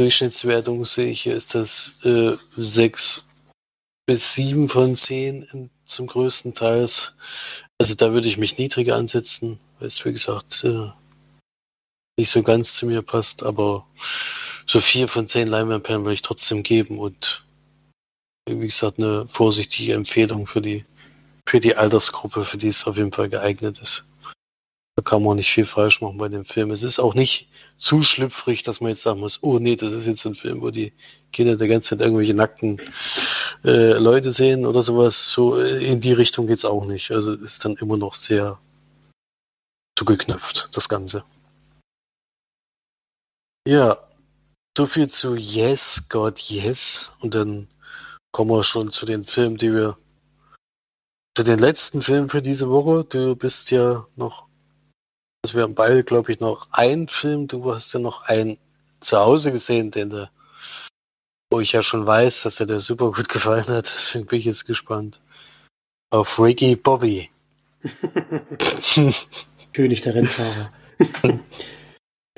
[0.00, 3.26] Durchschnittswertung sehe ich hier, ist das äh, 6
[4.06, 6.88] bis 7 von 10 in, zum größten Teil.
[7.78, 10.88] Also da würde ich mich niedriger ansetzen, weil es wie gesagt äh,
[12.18, 13.86] nicht so ganz zu mir passt, aber
[14.64, 17.44] so vier von zehn Leinwandperlen würde ich trotzdem geben und
[18.48, 20.86] wie gesagt eine vorsichtige Empfehlung für die
[21.46, 24.06] für die Altersgruppe, für die es auf jeden Fall geeignet ist.
[24.96, 26.70] Da kann man nicht viel falsch machen bei dem Film.
[26.70, 27.49] Es ist auch nicht
[27.80, 30.70] zu schlüpfrig, dass man jetzt sagen muss, oh nee, das ist jetzt ein Film, wo
[30.70, 30.92] die
[31.32, 32.78] Kinder der ganze Zeit irgendwelche nackten
[33.64, 35.30] äh, Leute sehen oder sowas.
[35.30, 37.10] So äh, in die Richtung geht es auch nicht.
[37.10, 38.60] Also ist dann immer noch sehr
[39.98, 41.24] zugeknöpft, das Ganze.
[43.66, 43.98] Ja,
[44.76, 47.10] so viel zu Yes, God, Yes.
[47.20, 47.66] Und dann
[48.30, 49.96] kommen wir schon zu den Filmen, die wir.
[51.34, 53.04] Zu den letzten Filmen für diese Woche.
[53.04, 54.49] Du bist ja noch.
[55.42, 57.48] Also wir haben beide, glaube ich, noch einen Film.
[57.48, 58.58] Du hast ja noch einen
[59.00, 60.30] zu Hause gesehen, den der,
[61.50, 63.90] wo ich ja schon weiß, dass er dir super gut gefallen hat.
[63.92, 65.20] Deswegen bin ich jetzt gespannt.
[66.10, 67.30] Auf Ricky Bobby.
[69.72, 70.72] König der Rennfahrer.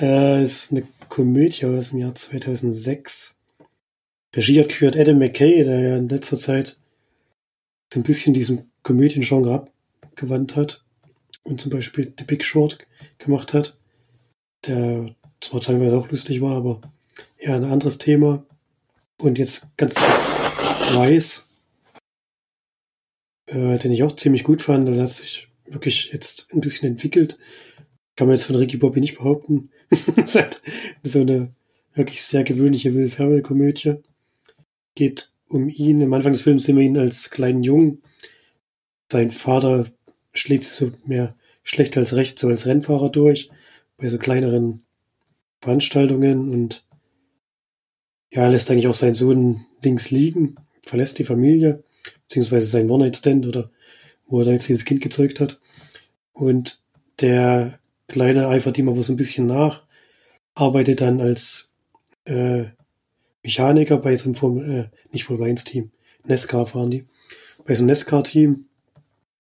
[0.00, 3.34] äh, ist eine Komödie aus dem Jahr 2006.
[4.36, 6.78] Regie hat Adam McKay, der ja in letzter Zeit
[7.92, 9.66] so ein bisschen diesem Komödiengenre
[10.02, 10.81] abgewandt hat
[11.44, 12.78] und zum Beispiel The Big Short
[13.18, 13.76] gemacht hat,
[14.66, 16.80] der zwar teilweise auch lustig war, aber
[17.38, 18.44] eher ein anderes Thema.
[19.18, 20.30] Und jetzt ganz zuletzt
[20.94, 21.48] Weiß,
[23.46, 24.88] äh, den ich auch ziemlich gut fand.
[24.88, 27.38] Der hat sich wirklich jetzt ein bisschen entwickelt.
[28.16, 29.70] Kann man jetzt von Ricky Bobby nicht behaupten.
[30.16, 30.60] das ist
[31.02, 31.54] so eine
[31.94, 33.96] wirklich sehr gewöhnliche Will Ferrell-Komödie.
[34.94, 36.02] Geht um ihn.
[36.02, 38.02] Am Anfang des Films sehen wir ihn als kleinen Jungen.
[39.10, 39.86] Sein Vater
[40.32, 43.50] schlägt sich so mehr schlecht als recht so als Rennfahrer durch.
[43.96, 44.82] Bei so kleineren
[45.60, 46.84] Veranstaltungen und
[48.32, 51.84] ja, lässt eigentlich auch seinen Sohn links liegen, verlässt die Familie,
[52.24, 53.70] beziehungsweise sein One-Night-Stand oder
[54.26, 55.60] wo er da jetzt dieses Kind gezeugt hat.
[56.32, 56.80] Und
[57.20, 59.84] der Kleine eifert ihm aber so ein bisschen nach,
[60.54, 61.72] arbeitet dann als
[62.24, 62.64] äh,
[63.42, 65.90] Mechaniker bei so einem Formel, äh, nicht Formel 1 Team,
[66.24, 67.06] Nescar fahren die,
[67.64, 68.66] bei so einem Nescar Team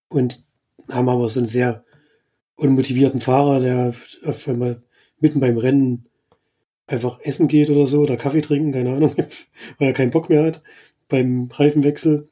[0.08, 0.44] und
[0.88, 1.84] haben aber so einen sehr
[2.56, 4.82] unmotivierten Fahrer, der auf einmal
[5.20, 6.06] mitten beim Rennen
[6.86, 9.14] einfach essen geht oder so oder Kaffee trinken, keine Ahnung,
[9.78, 10.62] weil er keinen Bock mehr hat
[11.08, 12.28] beim Reifenwechsel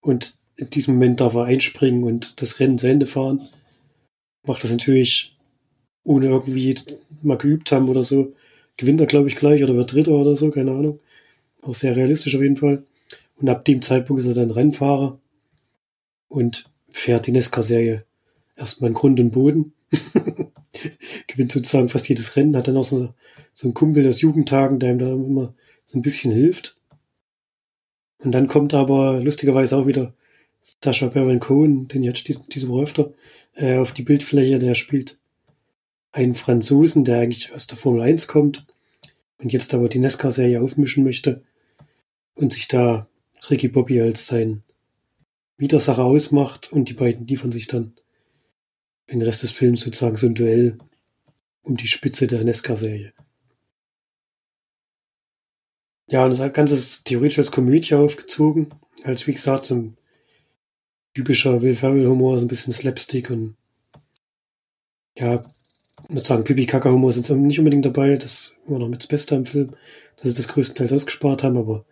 [0.00, 3.40] und in diesem Moment darf er einspringen und das Rennen zu Ende fahren.
[4.44, 5.36] Macht das natürlich
[6.04, 6.76] ohne irgendwie
[7.22, 8.34] mal geübt haben oder so,
[8.76, 11.00] gewinnt er, glaube ich, gleich oder wird Dritter oder so, keine Ahnung.
[11.62, 12.84] Auch sehr realistisch auf jeden Fall.
[13.36, 15.18] Und ab dem Zeitpunkt ist er dann Rennfahrer
[16.28, 18.04] und fährt die Nesca-Serie
[18.56, 19.72] erstmal in Grund und Boden.
[21.26, 23.12] gewinnt sozusagen fast jedes Rennen, hat dann auch so,
[23.54, 26.76] so einen Kumpel aus Jugendtagen, der ihm da immer so ein bisschen hilft.
[28.18, 30.14] Und dann kommt aber lustigerweise auch wieder
[30.82, 33.12] Sascha Baron Cohen, den jetzt diese, diese Woche öfter,
[33.54, 35.18] äh, auf die Bildfläche, der spielt
[36.12, 38.66] einen Franzosen, der eigentlich aus der Formel 1 kommt
[39.38, 41.42] und jetzt aber die NASCAR-Serie aufmischen möchte
[42.34, 43.08] und sich da
[43.50, 44.62] Ricky Bobby als sein
[45.62, 47.94] Widersacher ausmacht und die beiden liefern sich dann
[49.10, 50.76] den Rest des Films sozusagen so ein Duell
[51.62, 53.12] um die Spitze der NASCAR-Serie.
[56.08, 59.96] Ja, und das Ganze ist theoretisch als Komödie aufgezogen, als wie gesagt so ein
[61.14, 63.56] typischer Will Ferrell-Humor, so ein bisschen Slapstick und
[65.16, 65.44] ja,
[66.08, 68.16] ich würde sagen, Pipi Kaka Humor sind nicht unbedingt dabei.
[68.16, 69.76] Das war noch mit das Beste am Film,
[70.16, 71.84] dass sie das größtenteils ausgespart haben, aber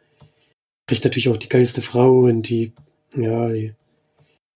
[0.87, 2.73] kriegt natürlich auch die geilste Frau und die,
[3.17, 3.75] ja, die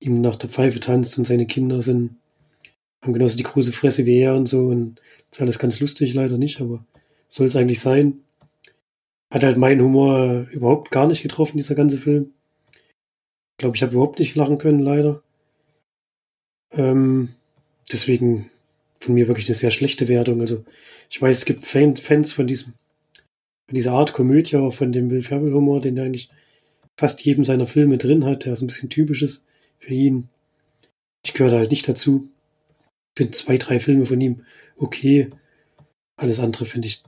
[0.00, 2.16] ihm nach der Pfeife tanzt und seine Kinder sind,
[3.02, 6.14] haben genauso die große Fresse wie er und so und das ist alles ganz lustig,
[6.14, 6.84] leider nicht, aber
[7.28, 8.20] soll es eigentlich sein.
[9.30, 12.32] Hat halt meinen Humor überhaupt gar nicht getroffen, dieser ganze Film.
[12.72, 15.22] Ich glaube, ich habe überhaupt nicht lachen können, leider.
[16.70, 17.34] Ähm,
[17.90, 18.50] deswegen
[19.00, 20.40] von mir wirklich eine sehr schlechte Wertung.
[20.40, 20.64] Also
[21.10, 22.74] ich weiß, es gibt Fan, Fans von diesem,
[23.66, 26.30] von dieser Art Komödie, aber von dem Will Ferrell Humor, den der eigentlich
[26.98, 29.46] fast jedem seiner Filme drin hat, der so ein bisschen typisch ist
[29.78, 30.28] für ihn.
[31.24, 32.28] Ich gehöre da halt nicht dazu.
[33.16, 34.44] Finde zwei, drei Filme von ihm
[34.76, 35.30] okay.
[36.16, 37.02] Alles andere finde ich,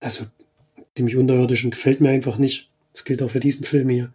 [0.00, 0.26] also
[0.96, 2.70] ziemlich unterirdisch und gefällt mir einfach nicht.
[2.92, 4.12] Das gilt auch für diesen Film hier.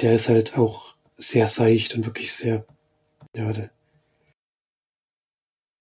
[0.00, 2.66] Der ist halt auch sehr seicht und wirklich sehr,
[3.36, 3.70] ja, der,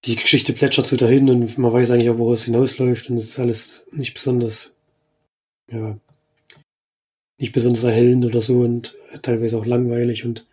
[0.05, 3.29] die Geschichte plätschert so dahin und man weiß eigentlich auch, woraus es hinausläuft und es
[3.29, 4.75] ist alles nicht besonders,
[5.71, 5.99] ja,
[7.41, 10.45] nicht besonders erhellend oder so und teilweise auch langweilig und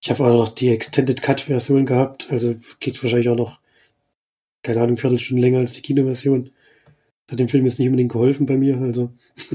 [0.00, 3.58] ich habe auch noch die Extended Cut Version gehabt, also geht wahrscheinlich auch noch,
[4.62, 6.50] keine Ahnung, Viertelstunde länger als die Kinoversion.
[7.26, 9.10] Das hat dem Film jetzt nicht unbedingt geholfen bei mir, also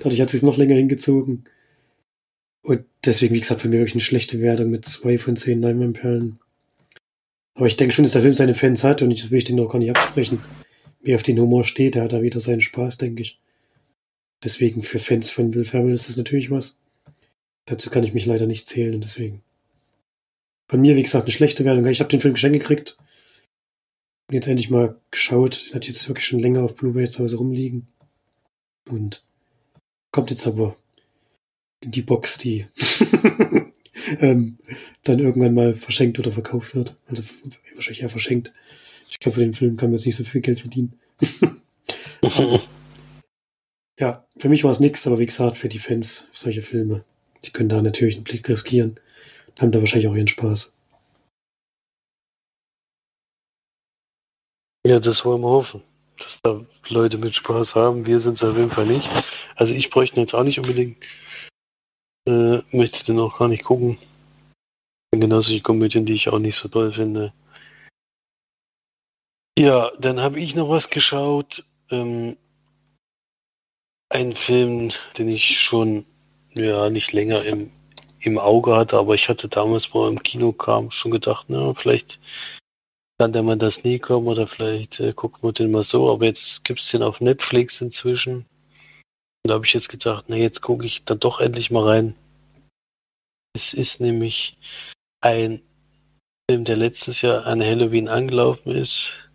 [0.00, 1.44] dadurch hat es noch länger hingezogen.
[2.62, 6.38] Und deswegen, wie gesagt, für mich wirklich eine schlechte Wertung mit zwei von zehn Leinwandperlen.
[7.54, 9.60] Aber ich denke schon, dass der Film seine Fans hat und ich will ich den
[9.60, 10.40] auch gar nicht absprechen.
[11.02, 13.38] Wer auf den Humor steht, der hat da wieder seinen Spaß, denke ich.
[14.44, 16.78] Deswegen für Fans von Will Ferrell ist das natürlich was.
[17.66, 19.42] Dazu kann ich mich leider nicht zählen und deswegen.
[20.68, 21.86] Von mir, wie gesagt, eine schlechte Wertung.
[21.86, 22.96] Ich habe den Film geschenkt gekriegt.
[24.28, 25.70] Und jetzt endlich mal geschaut.
[25.72, 27.86] Hat jetzt wirklich schon länger auf Blu-ray zu Hause rumliegen.
[28.88, 29.24] Und
[30.12, 30.76] kommt jetzt aber
[31.80, 32.66] in die Box, die
[34.20, 34.58] ähm,
[35.04, 36.96] dann irgendwann mal verschenkt oder verkauft wird.
[37.06, 37.22] Also
[37.74, 38.52] wahrscheinlich eher verschenkt.
[39.10, 40.98] Ich glaube, für den Film kann man jetzt nicht so viel Geld verdienen.
[43.98, 47.04] ja, für mich war es nichts, aber wie gesagt, für die Fans solche Filme,
[47.44, 49.00] die können da natürlich einen Blick riskieren.
[49.58, 50.76] Haben da wahrscheinlich auch ihren Spaß.
[54.86, 55.82] Ja, das wollen wir hoffen,
[56.18, 58.06] dass da Leute mit Spaß haben.
[58.06, 59.10] Wir sind es auf jeden Fall nicht.
[59.56, 60.96] Also ich bräuchte jetzt auch nicht unbedingt
[62.26, 63.96] äh, möchte den auch gar nicht gucken.
[65.12, 67.32] Genauso die Komödien, die ich auch nicht so toll finde.
[69.58, 71.64] Ja, dann habe ich noch was geschaut.
[71.90, 72.36] Ähm,
[74.08, 76.06] ein Film, den ich schon
[76.54, 77.70] ja nicht länger im,
[78.20, 81.74] im Auge hatte, aber ich hatte damals, wo er im Kino kam, schon gedacht, na,
[81.74, 82.18] vielleicht
[83.18, 86.26] kann der mal das nie kommen oder vielleicht äh, guckt man den mal so, aber
[86.26, 88.46] jetzt gibt es den auf Netflix inzwischen.
[89.44, 92.14] Da habe ich jetzt gedacht, na jetzt gucke ich dann doch endlich mal rein.
[93.54, 94.58] Es ist nämlich
[95.22, 95.62] ein
[96.50, 99.30] Film, der letztes Jahr an Halloween angelaufen ist.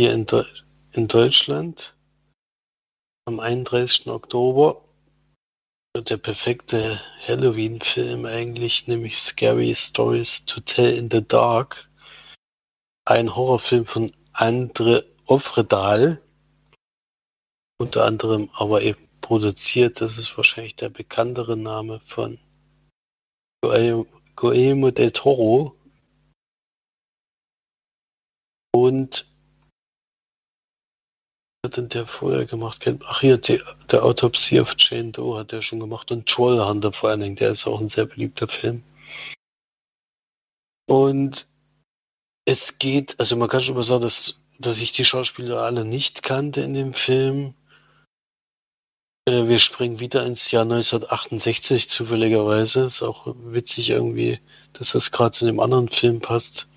[0.00, 0.44] Hier in, Deu
[0.92, 1.93] in Deutschland.
[3.26, 4.08] Am 31.
[4.08, 4.84] Oktober.
[5.96, 11.88] Der perfekte Halloween-Film eigentlich, nämlich Scary Stories to Tell in the Dark.
[13.06, 16.20] Ein Horrorfilm von Andre Ofredal
[17.78, 20.00] unter anderem aber eben produziert.
[20.00, 22.38] Das ist wahrscheinlich der bekanntere Name von
[24.36, 25.76] Guillermo del Toro.
[28.72, 29.33] Und
[31.64, 32.84] hat denn der vorher gemacht?
[33.06, 37.10] Ach hier, die, der Autopsie of Jane Doe hat er schon gemacht und Trollhunter vor
[37.10, 38.82] allen Dingen, der ist auch ein sehr beliebter Film.
[40.86, 41.48] Und
[42.44, 46.22] es geht, also man kann schon mal sagen, dass, dass ich die Schauspieler alle nicht
[46.22, 47.54] kannte in dem Film.
[49.26, 52.84] Äh, wir springen wieder ins Jahr 1968 zufälligerweise.
[52.84, 54.38] Ist auch witzig irgendwie,
[54.74, 56.68] dass das gerade zu einem anderen Film passt.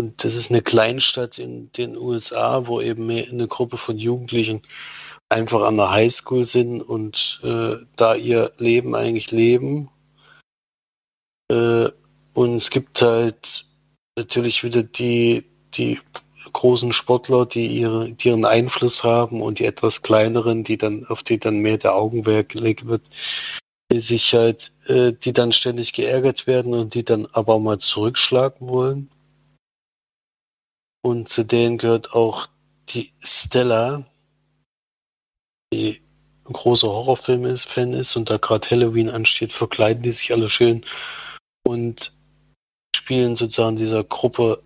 [0.00, 4.62] Und das ist eine Kleinstadt in den USA, wo eben eine Gruppe von Jugendlichen
[5.28, 9.90] einfach an der Highschool sind und äh, da ihr Leben eigentlich leben.
[11.50, 11.88] Äh,
[12.32, 13.66] und es gibt halt
[14.16, 15.98] natürlich wieder die, die
[16.52, 21.22] großen Sportler, die, ihre, die ihren Einfluss haben und die etwas kleineren, die dann, auf
[21.22, 23.02] die dann mehr der Augenwerk gelegt wird,
[23.92, 27.78] die sich halt, äh, die dann ständig geärgert werden und die dann aber auch mal
[27.78, 29.10] zurückschlagen wollen.
[31.08, 32.48] Und zu denen gehört auch
[32.90, 34.04] die Stella,
[35.72, 36.02] die
[36.46, 40.84] ein großer Horrorfilm-Fan ist und da gerade Halloween ansteht, verkleiden die sich alle schön
[41.66, 42.12] und
[42.94, 44.62] spielen sozusagen dieser Gruppe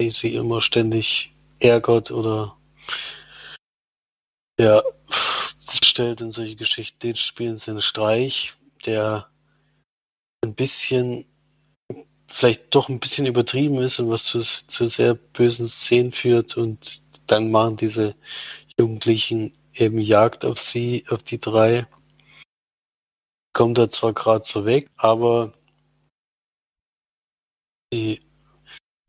[0.00, 2.56] die sie immer ständig ärgert oder
[4.58, 4.82] ja,
[5.84, 6.98] stellt in solche Geschichten.
[6.98, 8.54] Den spielen sie einen Streich,
[8.86, 9.30] der
[10.42, 11.26] ein bisschen,
[12.30, 17.02] vielleicht doch ein bisschen übertrieben ist und was zu, zu sehr bösen Szenen führt und
[17.26, 18.14] dann machen diese
[18.78, 21.86] Jugendlichen eben Jagd auf sie, auf die drei.
[23.52, 25.52] Kommt da zwar gerade so weg, aber
[27.92, 28.20] die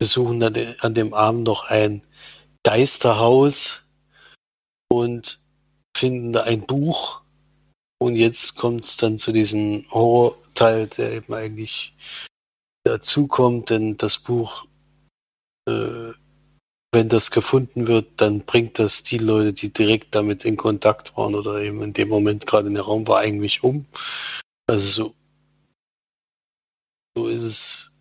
[0.00, 2.04] besuchen dann an dem Abend noch ein
[2.64, 3.84] Geisterhaus
[4.90, 5.40] und
[5.96, 7.22] finden da ein Buch.
[8.00, 11.94] Und jetzt kommt es dann zu diesem Horrorteil, der eben eigentlich
[12.84, 14.66] dazukommt, denn das Buch
[15.68, 16.12] äh,
[16.94, 21.34] wenn das gefunden wird, dann bringt das die Leute, die direkt damit in Kontakt waren
[21.34, 23.86] oder eben in dem Moment gerade in der Raum war, eigentlich um.
[24.68, 25.14] Also so,
[27.16, 27.92] so ist es,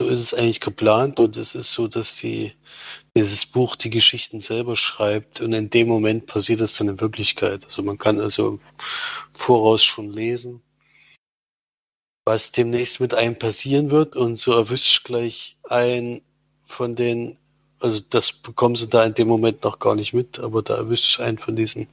[0.00, 2.52] so ist es eigentlich geplant und es ist so, dass die,
[3.16, 7.64] dieses Buch die Geschichten selber schreibt und in dem Moment passiert das dann in Wirklichkeit.
[7.64, 8.58] Also man kann also
[9.32, 10.62] voraus schon lesen,
[12.26, 16.20] was demnächst mit einem passieren wird und so erwischt gleich ein
[16.64, 17.38] von den,
[17.78, 21.20] also das bekommen sie da in dem Moment noch gar nicht mit, aber da erwischt
[21.20, 21.86] einen von diesen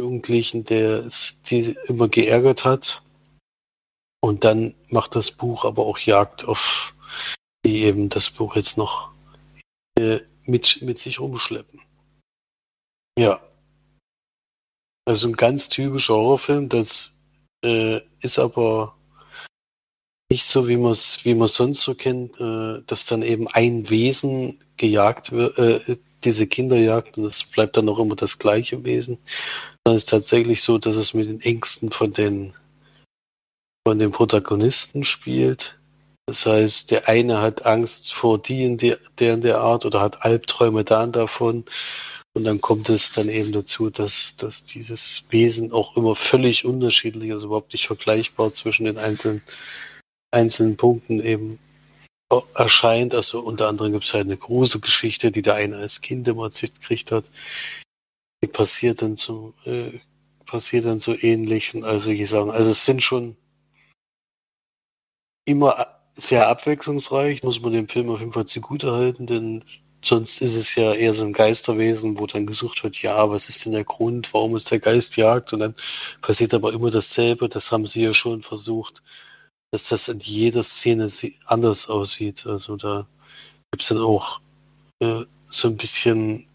[0.00, 3.02] Jugendlichen, der es die immer geärgert hat.
[4.20, 6.94] Und dann macht das Buch aber auch Jagd auf
[7.64, 9.10] die eben das Buch jetzt noch
[9.98, 11.80] äh, mit, mit sich rumschleppen.
[13.18, 13.40] Ja.
[15.04, 17.16] Also ein ganz typischer Horrorfilm, das
[17.64, 18.95] äh, ist aber
[20.30, 23.88] nicht so, wie man es wie man sonst so kennt, äh, dass dann eben ein
[23.90, 28.84] Wesen gejagt wird, äh, diese Kinder jagt und es bleibt dann auch immer das gleiche
[28.84, 29.18] Wesen.
[29.84, 32.54] Dann ist tatsächlich so, dass es mit den Ängsten von den
[33.86, 35.78] von den Protagonisten spielt.
[36.26, 40.00] Das heißt, der eine hat Angst vor die in der, der in der Art oder
[40.00, 41.64] hat Albträume da davon.
[42.34, 47.30] Und dann kommt es dann eben dazu, dass, dass dieses Wesen auch immer völlig unterschiedlich,
[47.30, 49.42] also überhaupt nicht vergleichbar zwischen den einzelnen,
[50.36, 51.58] einzelnen Punkten eben
[52.54, 53.14] erscheint.
[53.14, 56.48] Also unter anderem gibt es halt eine große Geschichte, die der eine als Kind immer
[56.50, 57.30] gekriegt hat.
[58.42, 59.98] Die passiert dann so, äh,
[60.44, 61.74] passiert dann so ähnlich.
[61.74, 63.36] Und also ich sagen, also es sind schon
[65.46, 69.64] immer sehr abwechslungsreich, muss man dem Film auf jeden Fall zugute halten, denn
[70.02, 73.64] sonst ist es ja eher so ein Geisterwesen, wo dann gesucht wird, ja, was ist
[73.64, 75.52] denn der Grund, warum ist der Geist jagt?
[75.52, 75.74] Und dann
[76.22, 79.02] passiert aber immer dasselbe, das haben sie ja schon versucht,
[79.72, 81.08] dass das in jeder Szene
[81.44, 82.46] anders aussieht.
[82.46, 83.06] Also da
[83.70, 84.40] gibt es dann auch
[85.02, 86.46] äh, so ein bisschen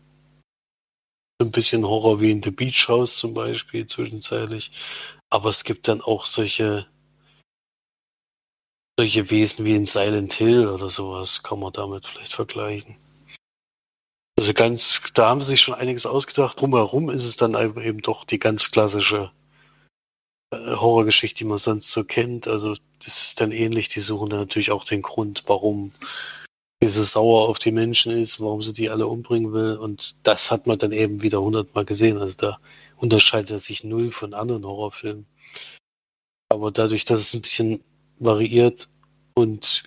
[1.40, 4.72] so ein bisschen Horror wie in The Beach House zum Beispiel zwischenzeitlich.
[5.30, 6.88] Aber es gibt dann auch solche
[9.00, 12.98] solche Wesen wie in Silent Hill oder sowas kann man damit vielleicht vergleichen.
[14.38, 16.60] Also ganz, da haben sie sich schon einiges ausgedacht.
[16.60, 19.32] Drumherum ist es dann eben doch die ganz klassische
[20.54, 22.48] Horrorgeschichte, die man sonst so kennt.
[22.48, 23.88] Also das ist dann ähnlich.
[23.88, 25.94] Die suchen dann natürlich auch den Grund, warum
[26.84, 29.78] diese sauer auf die Menschen ist, warum sie die alle umbringen will.
[29.78, 32.18] Und das hat man dann eben wieder hundertmal gesehen.
[32.18, 32.60] Also da
[32.98, 35.26] unterscheidet er sich null von anderen Horrorfilmen.
[36.50, 37.84] Aber dadurch, dass es ein bisschen
[38.20, 38.90] variiert
[39.36, 39.84] und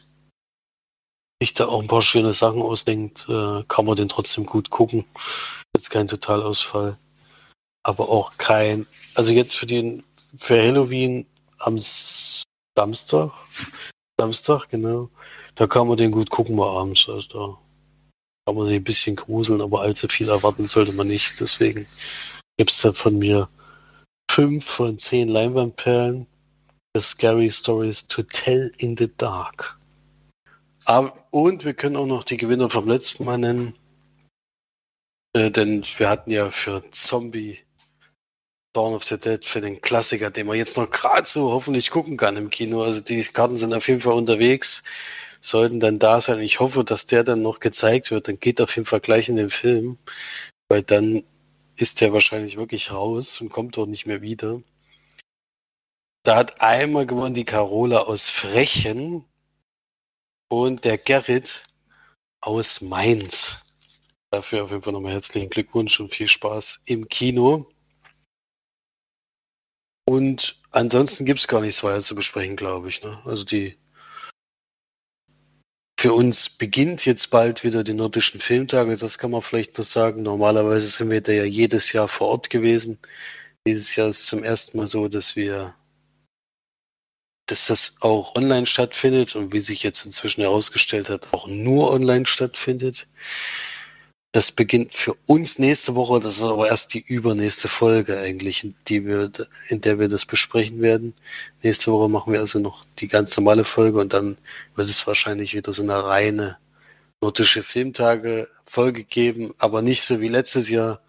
[1.43, 5.05] sich da auch ein paar schöne Sachen ausdenkt, äh, kann man den trotzdem gut gucken.
[5.77, 6.99] Jetzt kein Totalausfall.
[7.83, 10.05] Aber auch kein, also jetzt für den,
[10.39, 11.27] für Halloween
[11.59, 13.33] am Samstag,
[14.19, 15.11] Samstag, genau,
[15.55, 17.09] da kann man den gut gucken mal abends.
[17.09, 17.59] Also da
[18.47, 21.41] kann man sich ein bisschen gruseln, aber allzu viel erwarten sollte man nicht.
[21.41, 21.87] Deswegen
[22.57, 23.49] gibt es da von mir
[24.31, 26.27] fünf von zehn Leinwandperlen
[26.99, 29.79] Scary Stories to Tell in the Dark.
[31.31, 33.75] Und wir können auch noch die Gewinner vom letzten Mal nennen.
[35.33, 37.59] Äh, denn wir hatten ja für Zombie
[38.75, 42.17] Dawn of the Dead für den Klassiker, den man jetzt noch gerade so hoffentlich gucken
[42.17, 42.83] kann im Kino.
[42.83, 44.83] Also die Karten sind auf jeden Fall unterwegs,
[45.41, 46.41] sollten dann da sein.
[46.41, 48.29] Ich hoffe, dass der dann noch gezeigt wird.
[48.29, 49.97] Dann geht auf jeden Fall gleich in den Film,
[50.69, 51.23] weil dann
[51.77, 54.61] ist der wahrscheinlich wirklich raus und kommt dort nicht mehr wieder.
[56.25, 59.25] Da hat einmal gewonnen die Carola aus Frechen
[60.49, 61.63] und der Gerrit
[62.41, 63.65] aus Mainz.
[64.31, 67.69] Dafür auf jeden Fall nochmal herzlichen Glückwunsch und viel Spaß im Kino.
[70.07, 73.03] Und ansonsten gibt es gar nichts weiter zu besprechen, glaube ich.
[73.03, 73.19] Ne?
[73.25, 73.77] Also die
[75.99, 80.23] für uns beginnt jetzt bald wieder die nordischen Filmtage, das kann man vielleicht noch sagen.
[80.23, 82.99] Normalerweise sind wir da ja jedes Jahr vor Ort gewesen.
[83.67, 85.75] Dieses Jahr ist zum ersten Mal so, dass wir
[87.47, 92.27] dass das auch online stattfindet und wie sich jetzt inzwischen herausgestellt hat, auch nur online
[92.27, 93.07] stattfindet.
[94.35, 99.07] Das beginnt für uns nächste Woche, das ist aber erst die übernächste Folge eigentlich, die
[99.07, 99.31] wir,
[99.69, 101.15] in der wir das besprechen werden.
[101.63, 104.37] Nächste Woche machen wir also noch die ganz normale Folge und dann
[104.75, 106.59] wird es wahrscheinlich wieder so eine reine
[107.21, 111.01] nordische Filmtage Folge geben, aber nicht so wie letztes Jahr,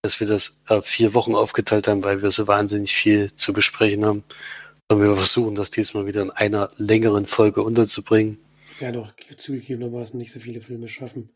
[0.00, 4.06] dass wir das auf vier Wochen aufgeteilt haben, weil wir so wahnsinnig viel zu besprechen
[4.06, 4.24] haben.
[4.88, 8.38] Sollen wir versuchen, das diesmal wieder in einer längeren Folge unterzubringen?
[8.80, 11.28] Ja, doch zugegebenermaßen nicht so viele Filme schaffen.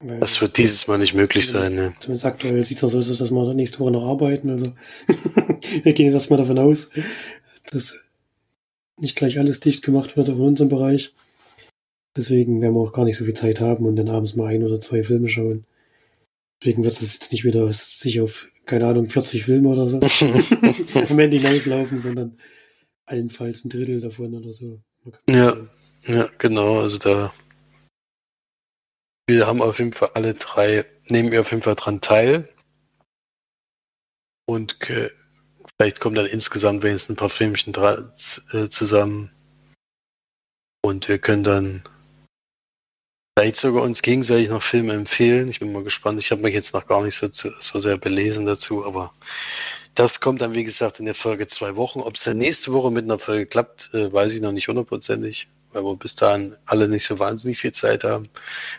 [0.00, 1.74] Das wird dieses Mal nicht möglich sein.
[1.74, 1.94] Ne?
[2.00, 4.48] Zumindest aktuell sieht es so aus, dass wir nächste Woche noch arbeiten.
[4.50, 4.72] Also
[5.82, 6.90] wir gehen jetzt erstmal davon aus,
[7.70, 7.98] dass
[8.98, 11.14] nicht gleich alles dicht gemacht wird, auch in unserem Bereich.
[12.16, 14.64] Deswegen werden wir auch gar nicht so viel Zeit haben und dann abends mal ein
[14.64, 15.64] oder zwei Filme schauen.
[16.60, 20.00] Deswegen wird es jetzt nicht wieder sich auf, keine Ahnung, 40 Filme oder so
[21.08, 22.38] am Ende hinauslaufen, sondern
[23.06, 24.80] allenfalls ein Drittel davon oder so.
[25.28, 25.56] Ja,
[26.06, 26.80] ja, genau.
[26.80, 27.32] Also da.
[29.30, 32.48] Wir haben auf jeden Fall alle drei, nehmen wir auf jeden Fall dran teil.
[34.44, 39.30] Und vielleicht kommen dann insgesamt wenigstens ein paar Filmchen äh, zusammen.
[40.82, 41.84] Und wir können dann
[43.38, 45.48] vielleicht sogar uns gegenseitig noch Filme empfehlen.
[45.48, 46.18] Ich bin mal gespannt.
[46.18, 49.14] Ich habe mich jetzt noch gar nicht so, so sehr belesen dazu, aber
[49.94, 52.00] das kommt dann, wie gesagt, in der Folge zwei Wochen.
[52.00, 55.46] Ob es dann nächste Woche mit einer Folge klappt, äh, weiß ich noch nicht hundertprozentig,
[55.72, 58.28] weil wir bis dahin alle nicht so wahnsinnig viel Zeit haben,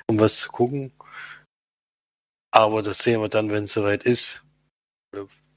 [0.08, 0.92] um was zu gucken.
[2.52, 4.46] Aber das sehen wir dann, wenn es soweit ist.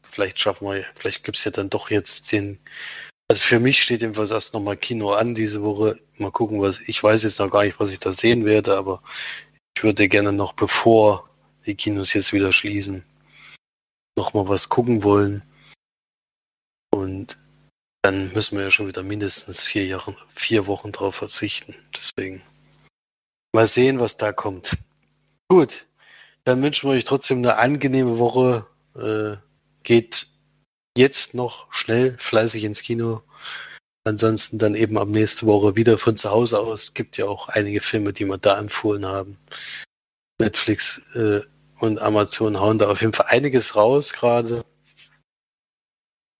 [0.02, 2.60] Vielleicht schaffen wir, vielleicht gibt es ja dann doch jetzt den
[3.30, 5.98] also für mich steht jedenfalls erst nochmal Kino an diese Woche.
[6.18, 9.02] Mal gucken, was ich weiß jetzt noch gar nicht, was ich da sehen werde, aber
[9.76, 11.28] ich würde gerne noch, bevor
[11.66, 13.04] die Kinos jetzt wieder schließen,
[14.16, 15.42] nochmal was gucken wollen.
[16.92, 17.38] Und
[18.04, 21.74] dann müssen wir ja schon wieder mindestens vier Jahre, vier Wochen drauf verzichten.
[21.96, 22.42] Deswegen
[23.54, 24.76] mal sehen, was da kommt.
[25.48, 25.86] Gut,
[26.44, 28.66] dann wünschen wir euch trotzdem eine angenehme Woche.
[28.94, 29.38] Äh,
[29.84, 30.26] geht
[30.94, 33.22] jetzt noch schnell fleißig ins Kino.
[34.06, 36.92] Ansonsten dann eben ab nächste Woche wieder von zu Hause aus.
[36.92, 39.38] Gibt ja auch einige Filme, die wir da empfohlen haben.
[40.38, 41.40] Netflix äh,
[41.78, 44.62] und Amazon hauen da auf jeden Fall einiges raus gerade.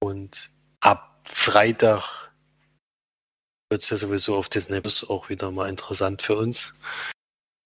[0.02, 0.50] Und
[0.80, 2.32] ab Freitag
[3.70, 6.74] wird es ja sowieso auf Disney Plus auch wieder mal interessant für uns.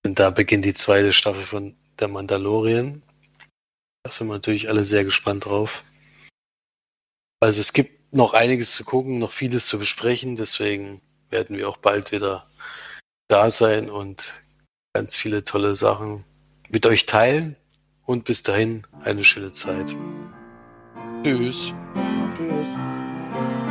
[0.04, 3.02] Denn da beginnt die zweite Staffel von Der Mandalorian.
[4.04, 5.84] Da sind wir natürlich alle sehr gespannt drauf.
[7.40, 11.76] Also es gibt noch einiges zu gucken, noch vieles zu besprechen, deswegen werden wir auch
[11.76, 12.48] bald wieder
[13.28, 14.32] da sein und
[14.94, 16.24] ganz viele tolle Sachen
[16.68, 17.56] mit euch teilen.
[18.06, 19.94] Und bis dahin eine schöne Zeit.
[21.22, 21.74] Tschüss.
[22.38, 22.74] Tschüss.
[23.30, 23.67] Thank you.